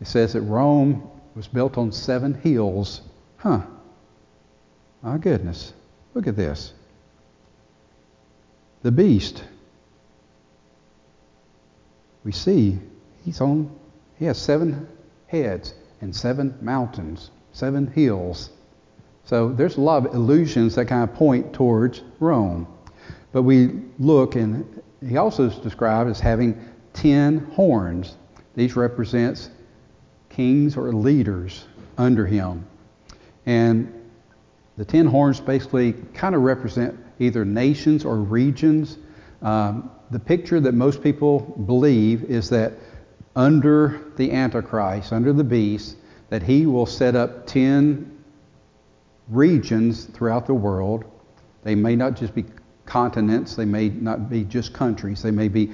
it 0.00 0.06
says 0.06 0.32
that 0.32 0.40
Rome 0.40 1.10
was 1.34 1.46
built 1.46 1.76
on 1.76 1.92
seven 1.92 2.32
hills. 2.32 3.02
Huh. 3.36 3.60
My 5.02 5.18
goodness. 5.18 5.74
Look 6.14 6.26
at 6.26 6.36
this 6.36 6.72
the 8.86 8.92
beast. 8.92 9.42
We 12.22 12.30
see 12.30 12.78
he's 13.24 13.40
on, 13.40 13.76
he 14.16 14.26
has 14.26 14.38
seven 14.38 14.86
heads 15.26 15.74
and 16.00 16.14
seven 16.14 16.56
mountains, 16.60 17.32
seven 17.50 17.88
hills. 17.88 18.50
So 19.24 19.48
there's 19.52 19.76
a 19.76 19.80
lot 19.80 20.06
of 20.06 20.14
illusions 20.14 20.76
that 20.76 20.86
kind 20.86 21.02
of 21.02 21.16
point 21.16 21.52
towards 21.52 22.02
Rome. 22.20 22.68
But 23.32 23.42
we 23.42 23.72
look, 23.98 24.36
and 24.36 24.80
he 25.04 25.16
also 25.16 25.48
is 25.48 25.56
described 25.56 26.08
as 26.08 26.20
having 26.20 26.56
ten 26.92 27.38
horns. 27.54 28.16
These 28.54 28.76
represents 28.76 29.50
kings 30.28 30.76
or 30.76 30.92
leaders 30.92 31.64
under 31.98 32.24
him. 32.24 32.64
And 33.46 33.92
the 34.76 34.84
ten 34.84 35.06
horns 35.06 35.40
basically 35.40 35.94
kind 36.14 36.36
of 36.36 36.42
represent 36.42 36.96
either 37.18 37.44
nations 37.44 38.04
or 38.04 38.16
regions. 38.16 38.98
Um, 39.42 39.90
the 40.10 40.18
picture 40.18 40.60
that 40.60 40.72
most 40.72 41.02
people 41.02 41.40
believe 41.40 42.24
is 42.24 42.50
that 42.50 42.74
under 43.34 44.00
the 44.16 44.32
Antichrist, 44.32 45.12
under 45.12 45.32
the 45.32 45.44
beast, 45.44 45.96
that 46.30 46.42
he 46.42 46.66
will 46.66 46.86
set 46.86 47.14
up 47.14 47.46
10 47.46 48.12
regions 49.28 50.04
throughout 50.06 50.46
the 50.46 50.54
world. 50.54 51.04
They 51.62 51.74
may 51.74 51.96
not 51.96 52.16
just 52.16 52.34
be 52.34 52.44
continents, 52.86 53.56
they 53.56 53.64
may 53.64 53.88
not 53.88 54.30
be 54.30 54.44
just 54.44 54.72
countries, 54.72 55.22
they 55.22 55.30
may 55.30 55.48
be 55.48 55.72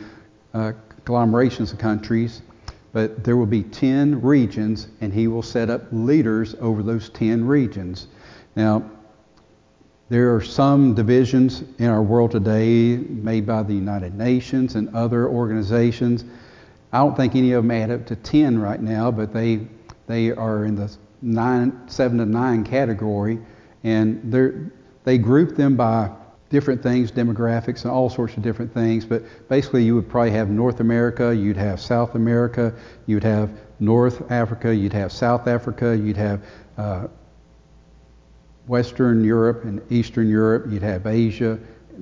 uh, 0.54 0.72
agglomerations 1.04 1.72
of 1.72 1.78
countries, 1.78 2.42
but 2.92 3.24
there 3.24 3.36
will 3.36 3.46
be 3.46 3.62
10 3.62 4.20
regions, 4.22 4.88
and 5.00 5.12
he 5.12 5.28
will 5.28 5.42
set 5.42 5.70
up 5.70 5.82
leaders 5.92 6.54
over 6.60 6.82
those 6.82 7.10
10 7.10 7.44
regions. 7.44 8.08
Now, 8.56 8.90
there 10.08 10.34
are 10.34 10.42
some 10.42 10.94
divisions 10.94 11.62
in 11.78 11.86
our 11.86 12.02
world 12.02 12.32
today 12.32 12.96
made 12.96 13.46
by 13.46 13.62
the 13.62 13.72
United 13.72 14.14
Nations 14.14 14.74
and 14.74 14.94
other 14.94 15.28
organizations. 15.28 16.24
I 16.92 16.98
don't 16.98 17.16
think 17.16 17.34
any 17.34 17.52
of 17.52 17.64
them 17.64 17.70
add 17.70 17.90
up 17.90 18.06
to 18.06 18.16
10 18.16 18.58
right 18.58 18.80
now, 18.80 19.10
but 19.10 19.32
they, 19.32 19.66
they 20.06 20.32
are 20.32 20.64
in 20.66 20.74
the 20.74 20.94
nine, 21.22 21.88
7 21.88 22.18
to 22.18 22.26
9 22.26 22.64
category, 22.64 23.38
and 23.84 24.30
they 25.04 25.18
group 25.18 25.56
them 25.56 25.76
by 25.76 26.10
different 26.50 26.82
things, 26.82 27.10
demographics, 27.10 27.82
and 27.84 27.90
all 27.90 28.10
sorts 28.10 28.36
of 28.36 28.42
different 28.42 28.72
things. 28.74 29.06
But 29.06 29.22
basically, 29.48 29.84
you 29.84 29.94
would 29.94 30.08
probably 30.08 30.32
have 30.32 30.50
North 30.50 30.80
America, 30.80 31.34
you'd 31.34 31.56
have 31.56 31.80
South 31.80 32.14
America, 32.14 32.74
you'd 33.06 33.24
have 33.24 33.50
North 33.80 34.30
Africa, 34.30 34.74
you'd 34.74 34.92
have 34.92 35.10
South 35.10 35.48
Africa, 35.48 35.96
you'd 35.96 36.18
have 36.18 36.42
uh, 36.76 37.06
Western 38.66 39.24
Europe 39.24 39.64
and 39.64 39.80
Eastern 39.90 40.28
Europe, 40.28 40.66
you'd 40.68 40.82
have 40.82 41.06
Asia, 41.06 41.58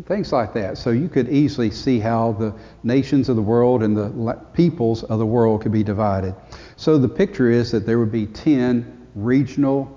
things 0.07 0.33
like 0.33 0.53
that. 0.55 0.79
So 0.79 0.90
you 0.90 1.09
could 1.09 1.29
easily 1.29 1.70
see 1.70 1.99
how 1.99 2.33
the 2.33 2.55
nations 2.83 3.29
of 3.29 3.37
the 3.37 3.42
world 3.42 3.83
and 3.83 3.96
the 3.96 4.38
peoples 4.53 5.03
of 5.05 5.18
the 5.18 5.27
world 5.27 5.62
could 5.62 5.73
be 5.73 5.83
divided. 5.83 6.35
So 6.77 6.99
the 6.99 7.09
picture 7.09 7.51
is 7.51 7.70
that 7.73 7.87
there 7.87 7.99
would 7.99 8.12
be 8.12 8.27
10 8.27 9.09
regional 9.14 9.90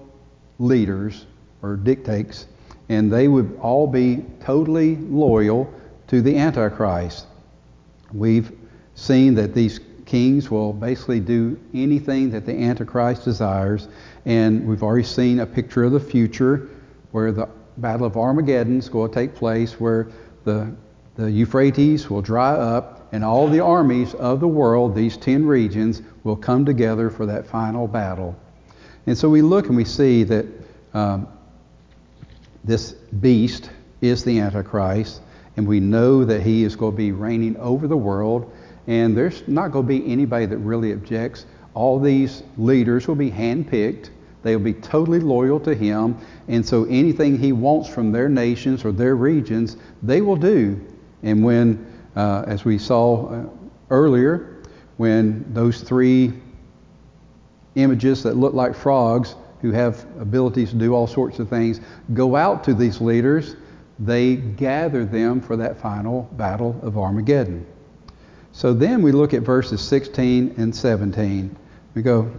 leaders 0.60 1.26
or 1.62 1.76
dictates, 1.76 2.48
and 2.90 3.12
they 3.12 3.28
would 3.28 3.58
all 3.62 3.88
be 3.88 4.26
totally 4.42 4.96
loyal 4.98 5.72
to 6.08 6.22
the 6.22 6.38
Antichrist. 6.38 7.28
We've 8.14 8.52
seen 8.96 9.36
that 9.36 9.54
these 9.54 9.80
kings 10.06 10.52
will 10.52 10.74
basically 10.74 11.20
do 11.20 11.60
anything 11.74 12.30
that 12.32 12.46
the 12.46 12.54
Antichrist 12.54 13.24
desires, 13.24 13.88
and 14.26 14.68
we've 14.68 14.84
already 14.84 15.04
seen 15.04 15.40
a 15.40 15.46
picture 15.46 15.84
of 15.84 15.92
the 15.92 16.00
future 16.00 16.70
where 17.12 17.32
the 17.32 17.48
Battle 17.78 18.06
of 18.06 18.18
Armageddon 18.18 18.78
is 18.78 18.90
going 18.90 19.10
to 19.10 19.16
take 19.16 19.36
place, 19.36 19.80
where 19.80 20.08
the, 20.44 20.72
the 21.16 21.32
Euphrates 21.32 22.10
will 22.10 22.22
dry 22.22 22.54
up, 22.54 23.08
and 23.12 23.24
all 23.24 23.48
the 23.48 23.60
armies 23.60 24.14
of 24.16 24.40
the 24.40 24.48
world, 24.48 24.96
these 24.96 25.18
10 25.18 25.46
regions, 25.46 26.02
will 26.24 26.36
come 26.36 26.66
together 26.66 27.10
for 27.10 27.26
that 27.26 27.46
final 27.46 27.88
battle. 27.88 28.36
And 29.06 29.18
so 29.18 29.30
we 29.30 29.42
look 29.42 29.68
and 29.68 29.76
we 29.76 29.86
see 29.86 30.24
that 30.24 30.46
um, 30.94 31.28
this 32.64 32.94
beast 32.94 33.70
is 34.02 34.24
the 34.24 34.40
Antichrist, 34.40 35.22
and 35.58 35.68
we 35.68 35.80
know 35.80 36.24
that 36.24 36.42
he 36.42 36.64
is 36.64 36.76
going 36.76 36.94
to 36.94 36.98
be 36.98 37.12
reigning 37.12 37.58
over 37.58 37.88
the 37.88 37.98
world, 37.98 38.52
and 38.88 39.16
there's 39.16 39.48
not 39.48 39.72
going 39.72 39.86
to 39.86 39.88
be 39.88 40.12
anybody 40.12 40.46
that 40.46 40.58
really 40.58 40.92
objects. 40.94 41.46
All 41.74 42.00
these 42.00 42.44
leaders 42.58 43.08
will 43.08 43.16
be 43.16 43.32
handpicked 43.32 44.10
They'll 44.44 44.60
be 44.60 44.74
totally 44.74 45.20
loyal 45.20 45.60
to 45.62 45.74
him. 45.74 46.18
And 46.48 46.66
so 46.66 46.84
anything 46.86 47.40
he 47.40 47.52
wants 47.54 47.90
from 47.90 48.12
their 48.12 48.30
nations 48.30 48.86
or 48.86 48.92
their 48.92 49.16
regions, 49.16 49.78
they 50.04 50.22
will 50.22 50.36
do. 50.36 50.80
And 51.24 51.44
when, 51.44 51.86
uh, 52.16 52.44
as 52.46 52.66
we 52.66 52.78
saw 52.78 53.28
uh, 53.28 53.46
earlier, 53.90 54.62
when 54.98 55.46
those 55.54 55.82
three 55.82 56.34
images 57.76 58.22
that 58.24 58.36
look 58.36 58.54
like 58.54 58.76
frogs, 58.76 59.36
who 59.62 59.72
have 59.72 60.06
abilities 60.20 60.72
to 60.72 60.76
do 60.76 60.94
all 60.94 61.08
sorts 61.08 61.40
of 61.40 61.48
things, 61.48 61.80
go 62.14 62.36
out 62.36 62.66
to 62.66 62.74
these 62.74 63.00
leaders, 63.00 63.56
they 63.98 64.36
gather 64.36 65.06
them 65.06 65.40
for 65.40 65.56
that 65.56 65.78
final 65.80 66.24
battle 66.34 66.78
of 66.84 66.98
Armageddon. 66.98 67.66
So 68.52 68.74
then 68.74 69.02
we 69.02 69.14
look 69.14 69.34
at 69.34 69.42
verses 69.42 69.80
16 69.82 70.56
and 70.58 70.76
17. 70.76 71.56
We 71.96 72.02
go, 72.02 72.32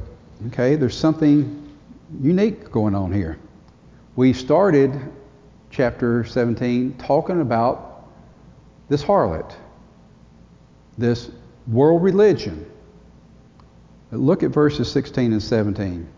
okay, 0.49 0.77
there's 0.77 0.97
something 0.97 1.73
unique 2.21 2.71
going 2.71 2.95
on 2.95 3.13
here. 3.13 3.39
We 4.17 4.33
started 4.33 5.01
chapter 5.71 6.25
17 6.25 6.97
talking 6.99 7.41
about 7.41 8.09
this 8.89 9.03
harlot, 9.03 9.55
this 10.99 11.31
world 11.67 12.03
religion. 12.03 12.71
But 14.11 14.21
look 14.21 14.43
at 14.43 14.51
verses 14.51 14.91
16 14.91 15.33
and 15.33 15.43
17. 15.43 16.09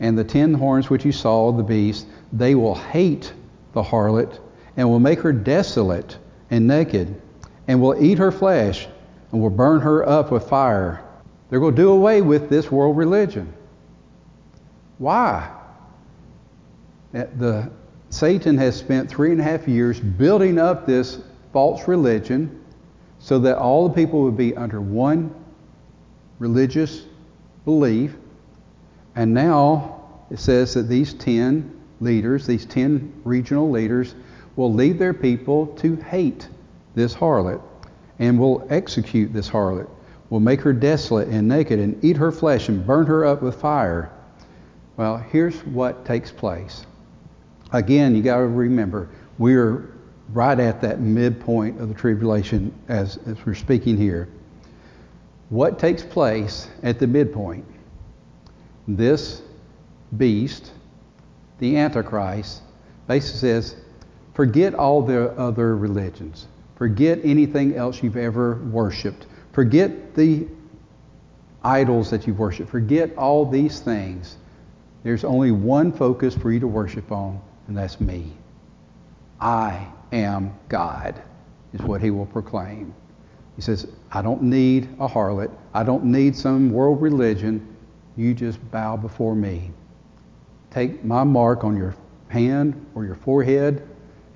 And 0.00 0.18
the 0.18 0.24
ten 0.24 0.54
horns 0.54 0.88
which 0.88 1.04
you 1.04 1.12
saw, 1.12 1.48
of 1.48 1.56
the 1.56 1.62
beast, 1.62 2.06
they 2.32 2.54
will 2.54 2.74
hate 2.74 3.32
the 3.72 3.82
harlot 3.82 4.38
and 4.76 4.88
will 4.88 5.00
make 5.00 5.20
her 5.20 5.32
desolate 5.32 6.16
and 6.50 6.66
naked 6.66 7.20
and 7.66 7.80
will 7.80 8.02
eat 8.02 8.18
her 8.18 8.30
flesh 8.30 8.86
and 9.32 9.40
will 9.40 9.50
burn 9.50 9.80
her 9.80 10.08
up 10.08 10.30
with 10.30 10.48
fire. 10.48 11.04
They're 11.48 11.60
going 11.60 11.74
to 11.74 11.82
do 11.82 11.90
away 11.90 12.20
with 12.22 12.48
this 12.48 12.70
world 12.70 12.96
religion. 12.96 13.52
Why? 14.98 15.50
Eh, 17.14 17.24
the, 17.36 17.70
Satan 18.10 18.56
has 18.58 18.76
spent 18.76 19.08
three 19.08 19.32
and 19.32 19.40
a 19.40 19.44
half 19.44 19.68
years 19.68 20.00
building 20.00 20.58
up 20.58 20.86
this 20.86 21.20
false 21.52 21.88
religion 21.88 22.64
so 23.18 23.38
that 23.40 23.58
all 23.58 23.88
the 23.88 23.94
people 23.94 24.22
would 24.22 24.36
be 24.36 24.56
under 24.56 24.80
one 24.80 25.34
religious 26.38 27.04
belief. 27.64 28.14
And 29.16 29.34
now 29.34 30.02
it 30.30 30.38
says 30.38 30.74
that 30.74 30.88
these 30.88 31.14
10 31.14 31.74
leaders, 32.00 32.46
these 32.46 32.64
10 32.66 33.22
regional 33.24 33.70
leaders, 33.70 34.14
will 34.56 34.72
lead 34.72 34.98
their 34.98 35.14
people 35.14 35.66
to 35.66 35.96
hate 35.96 36.48
this 36.94 37.14
harlot 37.14 37.60
and 38.18 38.38
will 38.38 38.66
execute 38.70 39.32
this 39.32 39.48
harlot, 39.48 39.88
will 40.30 40.40
make 40.40 40.60
her 40.60 40.72
desolate 40.72 41.28
and 41.28 41.48
naked 41.48 41.78
and 41.78 42.02
eat 42.04 42.16
her 42.16 42.30
flesh 42.30 42.68
and 42.68 42.86
burn 42.86 43.06
her 43.06 43.24
up 43.24 43.42
with 43.42 43.60
fire. 43.60 44.10
Well, 44.96 45.16
here's 45.16 45.58
what 45.64 46.04
takes 46.04 46.30
place. 46.30 46.84
Again, 47.72 48.14
you 48.14 48.22
got 48.22 48.38
to 48.38 48.46
remember, 48.46 49.08
we're 49.38 49.94
right 50.32 50.58
at 50.58 50.80
that 50.82 51.00
midpoint 51.00 51.80
of 51.80 51.88
the 51.88 51.94
tribulation 51.94 52.74
as, 52.88 53.18
as 53.26 53.36
we're 53.46 53.54
speaking 53.54 53.96
here. 53.96 54.28
What 55.48 55.78
takes 55.78 56.02
place 56.02 56.68
at 56.82 56.98
the 56.98 57.06
midpoint? 57.06 57.64
This 58.86 59.42
beast, 60.16 60.72
the 61.58 61.76
Antichrist, 61.76 62.62
basically 63.06 63.38
says, 63.38 63.76
forget 64.34 64.74
all 64.74 65.02
the 65.02 65.30
other 65.32 65.76
religions. 65.76 66.48
Forget 66.76 67.20
anything 67.24 67.74
else 67.74 68.02
you've 68.02 68.16
ever 68.16 68.56
worshiped. 68.70 69.26
Forget 69.58 70.14
the 70.14 70.46
idols 71.64 72.10
that 72.10 72.28
you 72.28 72.34
worship. 72.34 72.68
Forget 72.68 73.16
all 73.16 73.44
these 73.44 73.80
things. 73.80 74.36
There's 75.02 75.24
only 75.24 75.50
one 75.50 75.90
focus 75.90 76.32
for 76.32 76.52
you 76.52 76.60
to 76.60 76.68
worship 76.68 77.10
on, 77.10 77.40
and 77.66 77.76
that's 77.76 78.00
me. 78.00 78.34
I 79.40 79.84
am 80.12 80.54
God, 80.68 81.20
is 81.72 81.80
what 81.82 82.00
he 82.00 82.12
will 82.12 82.26
proclaim. 82.26 82.94
He 83.56 83.62
says, 83.62 83.88
I 84.12 84.22
don't 84.22 84.42
need 84.42 84.84
a 85.00 85.08
harlot. 85.08 85.50
I 85.74 85.82
don't 85.82 86.04
need 86.04 86.36
some 86.36 86.70
world 86.70 87.02
religion. 87.02 87.74
You 88.16 88.34
just 88.34 88.60
bow 88.70 88.96
before 88.96 89.34
me. 89.34 89.72
Take 90.70 91.02
my 91.02 91.24
mark 91.24 91.64
on 91.64 91.76
your 91.76 91.96
hand 92.28 92.86
or 92.94 93.04
your 93.04 93.16
forehead, 93.16 93.82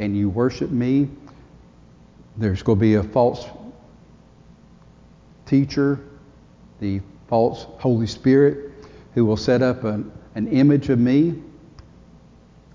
and 0.00 0.16
you 0.16 0.28
worship 0.28 0.70
me. 0.70 1.08
There's 2.38 2.64
going 2.64 2.78
to 2.78 2.80
be 2.80 2.94
a 2.94 3.04
false 3.04 3.46
teacher, 5.52 6.00
the 6.80 7.00
false 7.28 7.66
Holy 7.78 8.06
Spirit, 8.06 8.72
who 9.14 9.26
will 9.26 9.36
set 9.36 9.60
up 9.60 9.84
an 9.84 10.10
an 10.34 10.48
image 10.48 10.88
of 10.88 10.98
me. 10.98 11.42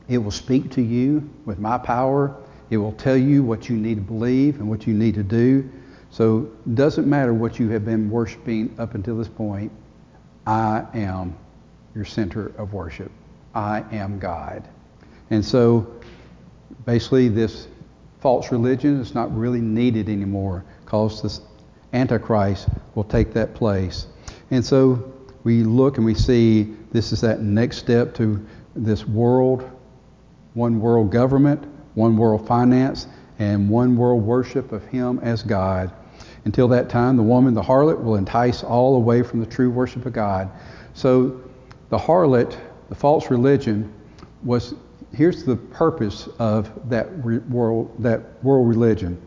It 0.08 0.18
will 0.20 0.32
speak 0.32 0.72
to 0.72 0.82
you 0.82 1.30
with 1.46 1.60
my 1.60 1.78
power. 1.78 2.36
It 2.70 2.78
will 2.78 2.94
tell 2.94 3.18
you 3.18 3.44
what 3.44 3.70
you 3.70 3.76
need 3.76 3.96
to 3.96 4.02
believe 4.02 4.60
and 4.60 4.70
what 4.70 4.88
you 4.88 4.94
need 4.94 5.16
to 5.16 5.24
do. 5.24 5.70
So 6.12 6.50
it 6.66 6.76
doesn't 6.76 7.08
matter 7.08 7.34
what 7.34 7.60
you 7.60 7.70
have 7.70 7.84
been 7.84 8.10
worshiping 8.10 8.74
up 8.78 8.96
until 8.96 9.18
this 9.18 9.28
point. 9.28 9.72
I 10.46 10.86
am 10.94 11.36
your 11.96 12.06
center 12.06 12.54
of 12.58 12.74
worship. 12.74 13.12
I 13.54 13.84
am 13.92 14.20
God. 14.20 14.68
And 15.30 15.44
so 15.44 15.96
basically 16.86 17.28
this 17.28 17.68
false 18.22 18.52
religion 18.52 19.02
is 19.02 19.14
not 19.14 19.36
really 19.36 19.62
needed 19.62 20.10
anymore 20.10 20.64
because 20.86 21.42
Antichrist 21.98 22.68
will 22.96 23.04
take 23.04 23.34
that 23.34 23.56
place. 23.56 24.08
And 24.52 24.64
so 24.64 25.12
we 25.44 25.64
look 25.64 25.98
and 25.98 26.06
we 26.06 26.14
see 26.14 26.76
this 26.92 27.12
is 27.12 27.22
that 27.22 27.42
next 27.42 27.78
step 27.78 28.14
to 28.16 28.46
this 28.76 29.08
world, 29.08 29.70
one 30.54 30.80
world 30.80 31.12
government, 31.12 31.64
one 31.96 32.16
world 32.16 32.48
finance, 32.48 33.08
and 33.40 33.70
one 33.70 33.98
world 33.98 34.24
worship 34.24 34.72
of 34.72 34.86
Him 34.86 35.20
as 35.24 35.42
God. 35.44 35.92
Until 36.46 36.68
that 36.70 36.90
time, 36.90 37.18
the 37.18 37.24
woman, 37.24 37.54
the 37.54 37.62
harlot, 37.62 38.02
will 38.02 38.16
entice 38.16 38.64
all 38.64 38.96
away 38.96 39.24
from 39.24 39.40
the 39.40 39.46
true 39.46 39.70
worship 39.70 40.06
of 40.06 40.14
God. 40.14 40.50
So 40.94 41.42
the 41.90 41.98
harlot, 41.98 42.58
the 42.90 42.96
false 42.96 43.30
religion, 43.30 43.92
was 44.44 44.76
here's 45.14 45.44
the 45.44 45.56
purpose 45.56 46.30
of 46.40 46.72
that 46.90 47.12
world, 47.50 47.92
that 48.00 48.44
world 48.44 48.68
religion. 48.70 49.22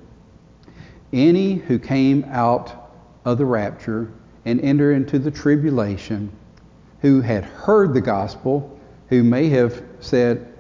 Any 1.13 1.55
who 1.55 1.79
came 1.79 2.25
out 2.29 2.93
of 3.25 3.39
the 3.39 3.45
rapture 3.45 4.13
and 4.45 4.61
enter 4.61 4.93
into 4.93 5.19
the 5.19 5.31
tribulation, 5.31 6.31
who 7.01 7.21
had 7.21 7.45
heard 7.45 7.95
the 7.95 8.01
gospel, 8.01 8.79
who 9.09 9.23
may 9.23 9.49
have 9.49 9.83
said, 10.01 10.53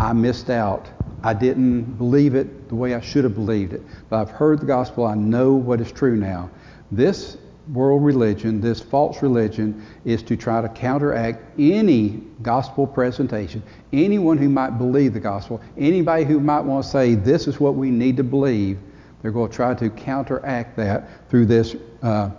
I 0.00 0.12
missed 0.12 0.50
out. 0.50 0.88
I 1.22 1.34
didn't 1.34 1.98
believe 1.98 2.34
it 2.34 2.68
the 2.68 2.74
way 2.74 2.94
I 2.94 3.00
should 3.00 3.24
have 3.24 3.34
believed 3.34 3.72
it. 3.72 3.82
But 4.08 4.20
I've 4.20 4.30
heard 4.30 4.60
the 4.60 4.66
gospel. 4.66 5.04
I 5.04 5.14
know 5.14 5.52
what 5.52 5.80
is 5.80 5.90
true 5.90 6.16
now. 6.16 6.50
This 6.92 7.36
world 7.72 8.02
religion, 8.02 8.60
this 8.60 8.80
false 8.80 9.22
religion, 9.22 9.84
is 10.04 10.22
to 10.22 10.36
try 10.36 10.62
to 10.62 10.68
counteract 10.68 11.42
any 11.58 12.22
gospel 12.42 12.86
presentation. 12.86 13.62
Anyone 13.92 14.38
who 14.38 14.48
might 14.48 14.78
believe 14.78 15.12
the 15.12 15.20
gospel, 15.20 15.60
anybody 15.76 16.24
who 16.24 16.40
might 16.40 16.60
want 16.60 16.84
to 16.84 16.90
say, 16.90 17.14
this 17.14 17.46
is 17.46 17.60
what 17.60 17.74
we 17.74 17.90
need 17.90 18.16
to 18.16 18.24
believe, 18.24 18.78
they're 19.20 19.32
going 19.32 19.50
to 19.50 19.56
try 19.56 19.74
to 19.74 19.90
counteract 19.90 20.76
that 20.76 21.28
through 21.28 21.46
this 21.46 21.74
uh, 22.02 22.30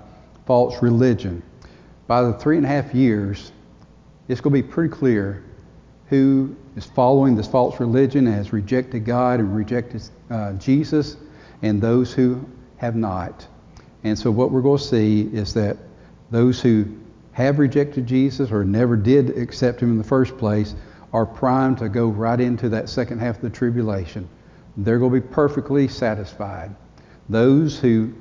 false 0.45 0.81
religion. 0.81 1.43
By 2.07 2.23
the 2.23 2.33
three 2.33 2.57
and 2.57 2.65
a 2.65 2.69
half 2.69 2.93
years, 2.93 3.51
it's 4.27 4.41
going 4.41 4.55
to 4.55 4.61
be 4.61 4.67
pretty 4.67 4.89
clear 4.93 5.43
who 6.07 6.55
is 6.75 6.85
following 6.85 7.35
this 7.35 7.47
false 7.47 7.79
religion 7.79 8.25
and 8.25 8.35
has 8.35 8.51
rejected 8.51 9.05
God 9.05 9.39
and 9.39 9.55
rejected 9.55 10.01
uh, 10.29 10.53
Jesus, 10.53 11.17
and 11.61 11.81
those 11.81 12.13
who 12.13 12.43
have 12.77 12.95
not. 12.95 13.45
And 14.03 14.17
so, 14.17 14.31
what 14.31 14.51
we're 14.51 14.61
going 14.61 14.79
to 14.79 14.83
see 14.83 15.21
is 15.21 15.53
that 15.53 15.77
those 16.31 16.61
who 16.61 16.85
have 17.33 17.59
rejected 17.59 18.07
Jesus 18.07 18.51
or 18.51 18.63
never 18.63 18.95
did 18.95 19.37
accept 19.37 19.81
Him 19.81 19.91
in 19.91 19.97
the 19.97 20.03
first 20.03 20.37
place 20.37 20.75
are 21.13 21.25
primed 21.25 21.79
to 21.79 21.89
go 21.89 22.07
right 22.07 22.39
into 22.39 22.69
that 22.69 22.89
second 22.89 23.19
half 23.19 23.37
of 23.37 23.41
the 23.41 23.49
tribulation. 23.49 24.27
They're 24.83 24.99
going 24.99 25.13
to 25.13 25.19
be 25.19 25.27
perfectly 25.27 25.87
satisfied. 25.87 26.73
Those 27.27 27.77
who, 27.77 28.13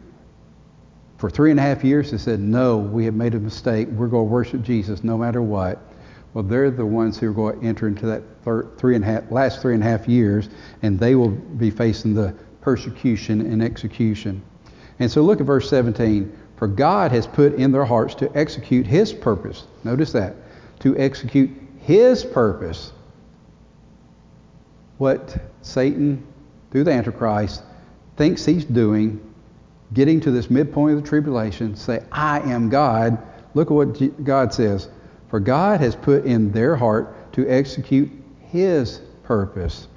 for 1.17 1.31
three 1.31 1.51
and 1.51 1.61
a 1.61 1.63
half 1.63 1.85
years, 1.85 2.11
have 2.11 2.21
said, 2.21 2.41
No, 2.41 2.79
we 2.79 3.05
have 3.05 3.15
made 3.15 3.35
a 3.35 3.39
mistake. 3.39 3.89
We're 3.89 4.09
going 4.09 4.27
to 4.27 4.33
worship 4.33 4.63
Jesus 4.63 5.05
no 5.05 5.17
matter 5.17 5.41
what. 5.41 5.79
Well, 6.35 6.45
they're 6.45 6.71
the 6.71 6.85
ones 6.85 7.19
who 7.19 7.31
are 7.31 7.33
going 7.33 7.61
to 7.61 7.67
enter 7.67 7.87
into 7.87 8.07
that 8.07 8.23
third, 8.43 8.77
three 8.77 8.97
and 8.97 9.05
a 9.05 9.07
half, 9.07 9.31
last 9.31 9.63
three 9.63 9.75
and 9.75 9.83
a 9.83 9.87
half 9.87 10.09
years, 10.09 10.49
and 10.83 10.99
they 10.99 11.15
will 11.15 11.31
be 11.31 11.71
facing 11.71 12.15
the 12.15 12.35
persecution 12.61 13.41
and 13.41 13.63
execution. 13.63 14.43
And 14.99 15.11
so 15.11 15.23
look 15.23 15.41
at 15.41 15.47
verse 15.47 15.71
17. 15.71 16.37
For 16.57 16.67
God 16.67 17.13
has 17.13 17.27
put 17.27 17.55
in 17.55 17.71
their 17.71 17.85
hearts 17.85 18.17
to 18.17 18.37
execute 18.37 18.85
his 18.85 19.13
purpose. 19.13 19.65
Notice 19.85 20.13
that. 20.13 20.35
To 20.81 20.99
execute 20.99 21.51
his 21.79 22.25
purpose. 22.25 22.93
What 24.99 25.39
Satan, 25.63 26.27
through 26.71 26.85
the 26.85 26.93
Antichrist, 26.93 27.63
thinks 28.17 28.45
he's 28.45 28.65
doing, 28.65 29.21
getting 29.95 30.21
to 30.21 30.31
this 30.31 30.51
midpoint 30.51 30.97
of 30.97 31.03
the 31.03 31.09
tribulation, 31.09 31.77
say, 31.77 32.03
I 32.13 32.41
am 32.41 32.69
God. 32.69 33.19
Look 33.55 33.71
at 33.71 33.75
what 33.75 34.25
God 34.25 34.53
says. 34.53 34.89
For 35.29 35.41
God 35.41 35.81
has 35.81 35.95
put 35.95 36.25
in 36.25 36.53
their 36.53 36.77
heart 36.77 37.33
to 37.35 37.49
execute 37.49 38.11
his 38.41 39.01
purpose 39.23 39.89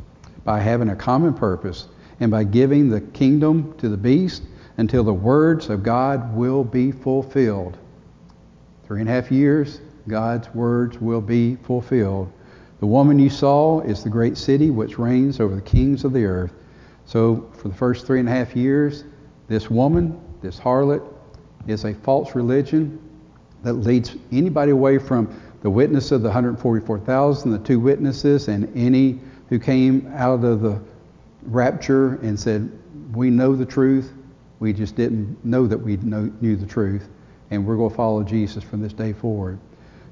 by 0.43 0.59
having 0.59 0.89
a 0.89 0.95
common 0.95 1.33
purpose 1.33 1.87
and 2.19 2.29
by 2.31 2.43
giving 2.43 2.89
the 2.89 3.01
kingdom 3.01 3.73
to 3.77 3.89
the 3.89 3.97
beast 3.97 4.43
until 4.77 5.03
the 5.03 5.13
words 5.13 5.69
of 5.69 5.83
God 5.83 6.35
will 6.35 6.63
be 6.63 6.91
fulfilled. 6.91 7.77
Three 8.85 9.01
and 9.01 9.09
a 9.09 9.13
half 9.13 9.31
years, 9.31 9.79
God's 10.07 10.53
words 10.53 10.99
will 10.99 11.21
be 11.21 11.55
fulfilled. 11.57 12.31
The 12.79 12.87
woman 12.87 13.19
you 13.19 13.29
saw 13.29 13.81
is 13.81 14.03
the 14.03 14.09
great 14.09 14.37
city 14.37 14.69
which 14.69 14.97
reigns 14.97 15.39
over 15.39 15.55
the 15.55 15.61
kings 15.61 16.03
of 16.03 16.13
the 16.13 16.25
earth. 16.25 16.51
So, 17.11 17.45
for 17.51 17.67
the 17.67 17.73
first 17.73 18.07
three 18.07 18.21
and 18.21 18.29
a 18.29 18.31
half 18.31 18.55
years, 18.55 19.03
this 19.49 19.69
woman, 19.69 20.17
this 20.41 20.57
harlot, 20.57 21.03
is 21.67 21.83
a 21.83 21.93
false 21.93 22.35
religion 22.35 23.01
that 23.63 23.73
leads 23.73 24.15
anybody 24.31 24.71
away 24.71 24.97
from 24.97 25.27
the 25.61 25.69
witness 25.69 26.13
of 26.13 26.21
the 26.21 26.29
144,000, 26.29 27.51
the 27.51 27.59
two 27.59 27.81
witnesses, 27.81 28.47
and 28.47 28.71
any 28.77 29.19
who 29.49 29.59
came 29.59 30.09
out 30.15 30.41
of 30.45 30.61
the 30.61 30.81
rapture 31.43 32.13
and 32.21 32.39
said, 32.39 32.71
We 33.13 33.29
know 33.29 33.57
the 33.57 33.65
truth, 33.65 34.13
we 34.61 34.71
just 34.71 34.95
didn't 34.95 35.43
know 35.43 35.67
that 35.67 35.79
we 35.79 35.97
know, 35.97 36.31
knew 36.39 36.55
the 36.55 36.65
truth, 36.65 37.09
and 37.49 37.67
we're 37.67 37.75
going 37.75 37.89
to 37.89 37.95
follow 37.97 38.23
Jesus 38.23 38.63
from 38.63 38.81
this 38.81 38.93
day 38.93 39.11
forward. 39.11 39.59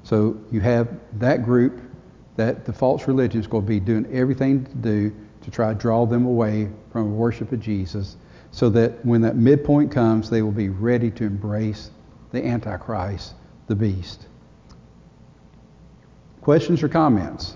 So 0.02 0.38
you 0.52 0.60
have 0.60 1.00
that 1.14 1.46
group 1.46 1.80
that 2.36 2.66
the 2.66 2.74
false 2.74 3.08
religion 3.08 3.40
is 3.40 3.46
going 3.46 3.64
to 3.64 3.68
be 3.68 3.80
doing 3.80 4.06
everything 4.12 4.66
to 4.66 4.74
do 4.74 5.16
try 5.50 5.72
to 5.72 5.78
draw 5.78 6.06
them 6.06 6.26
away 6.26 6.68
from 6.92 7.16
worship 7.16 7.52
of 7.52 7.60
Jesus, 7.60 8.16
so 8.50 8.68
that 8.70 9.04
when 9.04 9.20
that 9.22 9.36
midpoint 9.36 9.90
comes, 9.92 10.30
they 10.30 10.42
will 10.42 10.50
be 10.50 10.68
ready 10.68 11.10
to 11.12 11.24
embrace 11.24 11.90
the 12.32 12.44
Antichrist, 12.44 13.34
the 13.66 13.74
beast. 13.74 14.26
Questions 16.40 16.82
or 16.82 16.88
comments? 16.88 17.54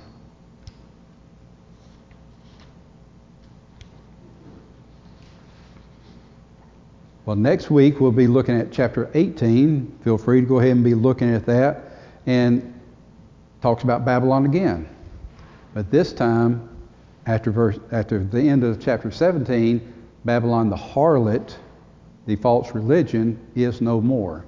Well, 7.25 7.37
next 7.37 7.71
week 7.71 8.01
we'll 8.01 8.13
be 8.13 8.27
looking 8.27 8.61
at 8.61 8.71
chapter 8.71 9.11
18. 9.15 10.01
Feel 10.05 10.19
free 10.19 10.43
to 10.43 10.47
go 10.47 10.59
ahead 10.59 10.73
and 10.73 10.85
be 10.85 10.95
looking 10.95 11.35
at 11.35 11.47
that. 11.47 11.85
And 12.27 12.71
talks 13.63 13.83
about 13.83 14.05
Babylon 14.05 14.45
again. 14.45 14.87
But 15.73 15.91
this 15.91 16.13
time, 16.13 16.69
after, 17.27 17.51
verse, 17.51 17.79
after 17.93 18.23
the 18.23 18.41
end 18.41 18.65
of 18.65 18.81
chapter 18.81 19.11
17, 19.11 19.93
Babylon 20.25 20.71
the 20.71 20.77
harlot, 20.77 21.57
the 22.27 22.37
false 22.37 22.75
religion, 22.75 23.39
is 23.55 23.81
no 23.81 24.01
more. 24.01 24.45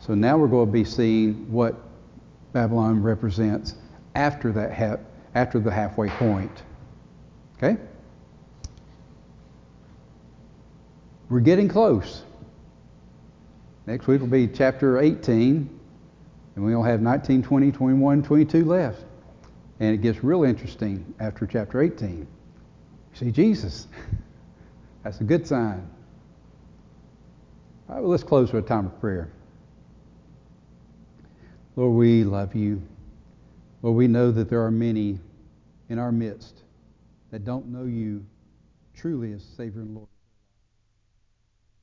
So 0.00 0.14
now 0.14 0.36
we're 0.36 0.48
going 0.48 0.66
to 0.66 0.72
be 0.72 0.84
seeing 0.84 1.50
what 1.50 1.76
Babylon 2.52 3.02
represents 3.02 3.76
after 4.14 4.52
that 4.52 4.72
ha- 4.74 4.98
after 5.34 5.58
the 5.58 5.70
halfway 5.70 6.08
point. 6.10 6.62
Okay? 7.56 7.80
We're 11.28 11.40
getting 11.40 11.68
close. 11.68 12.24
Next 13.86 14.06
week 14.06 14.20
will 14.20 14.28
be 14.28 14.46
chapter 14.46 14.98
18, 15.00 15.80
and 16.54 16.64
we'll 16.64 16.82
have 16.82 17.00
19, 17.00 17.42
20, 17.42 17.72
21, 17.72 18.22
22 18.22 18.64
left. 18.64 19.04
And 19.80 19.94
it 19.94 20.02
gets 20.02 20.22
real 20.22 20.44
interesting 20.44 21.14
after 21.18 21.46
chapter 21.46 21.82
18. 21.82 22.18
You 22.18 22.26
see 23.14 23.30
Jesus. 23.30 23.88
That's 25.02 25.20
a 25.20 25.24
good 25.24 25.46
sign. 25.46 25.88
All 27.88 27.96
right, 27.96 28.00
well, 28.00 28.10
let's 28.10 28.22
close 28.22 28.52
with 28.52 28.64
a 28.64 28.68
time 28.68 28.86
of 28.86 29.00
prayer. 29.00 29.30
Lord, 31.74 31.96
we 31.96 32.24
love 32.24 32.54
you. 32.54 32.82
Lord, 33.82 33.96
we 33.96 34.06
know 34.06 34.30
that 34.30 34.48
there 34.48 34.62
are 34.62 34.70
many 34.70 35.18
in 35.88 35.98
our 35.98 36.12
midst 36.12 36.62
that 37.30 37.44
don't 37.44 37.66
know 37.66 37.84
you 37.84 38.24
truly 38.94 39.32
as 39.32 39.42
Savior 39.42 39.80
and 39.80 39.94
Lord. 39.94 40.11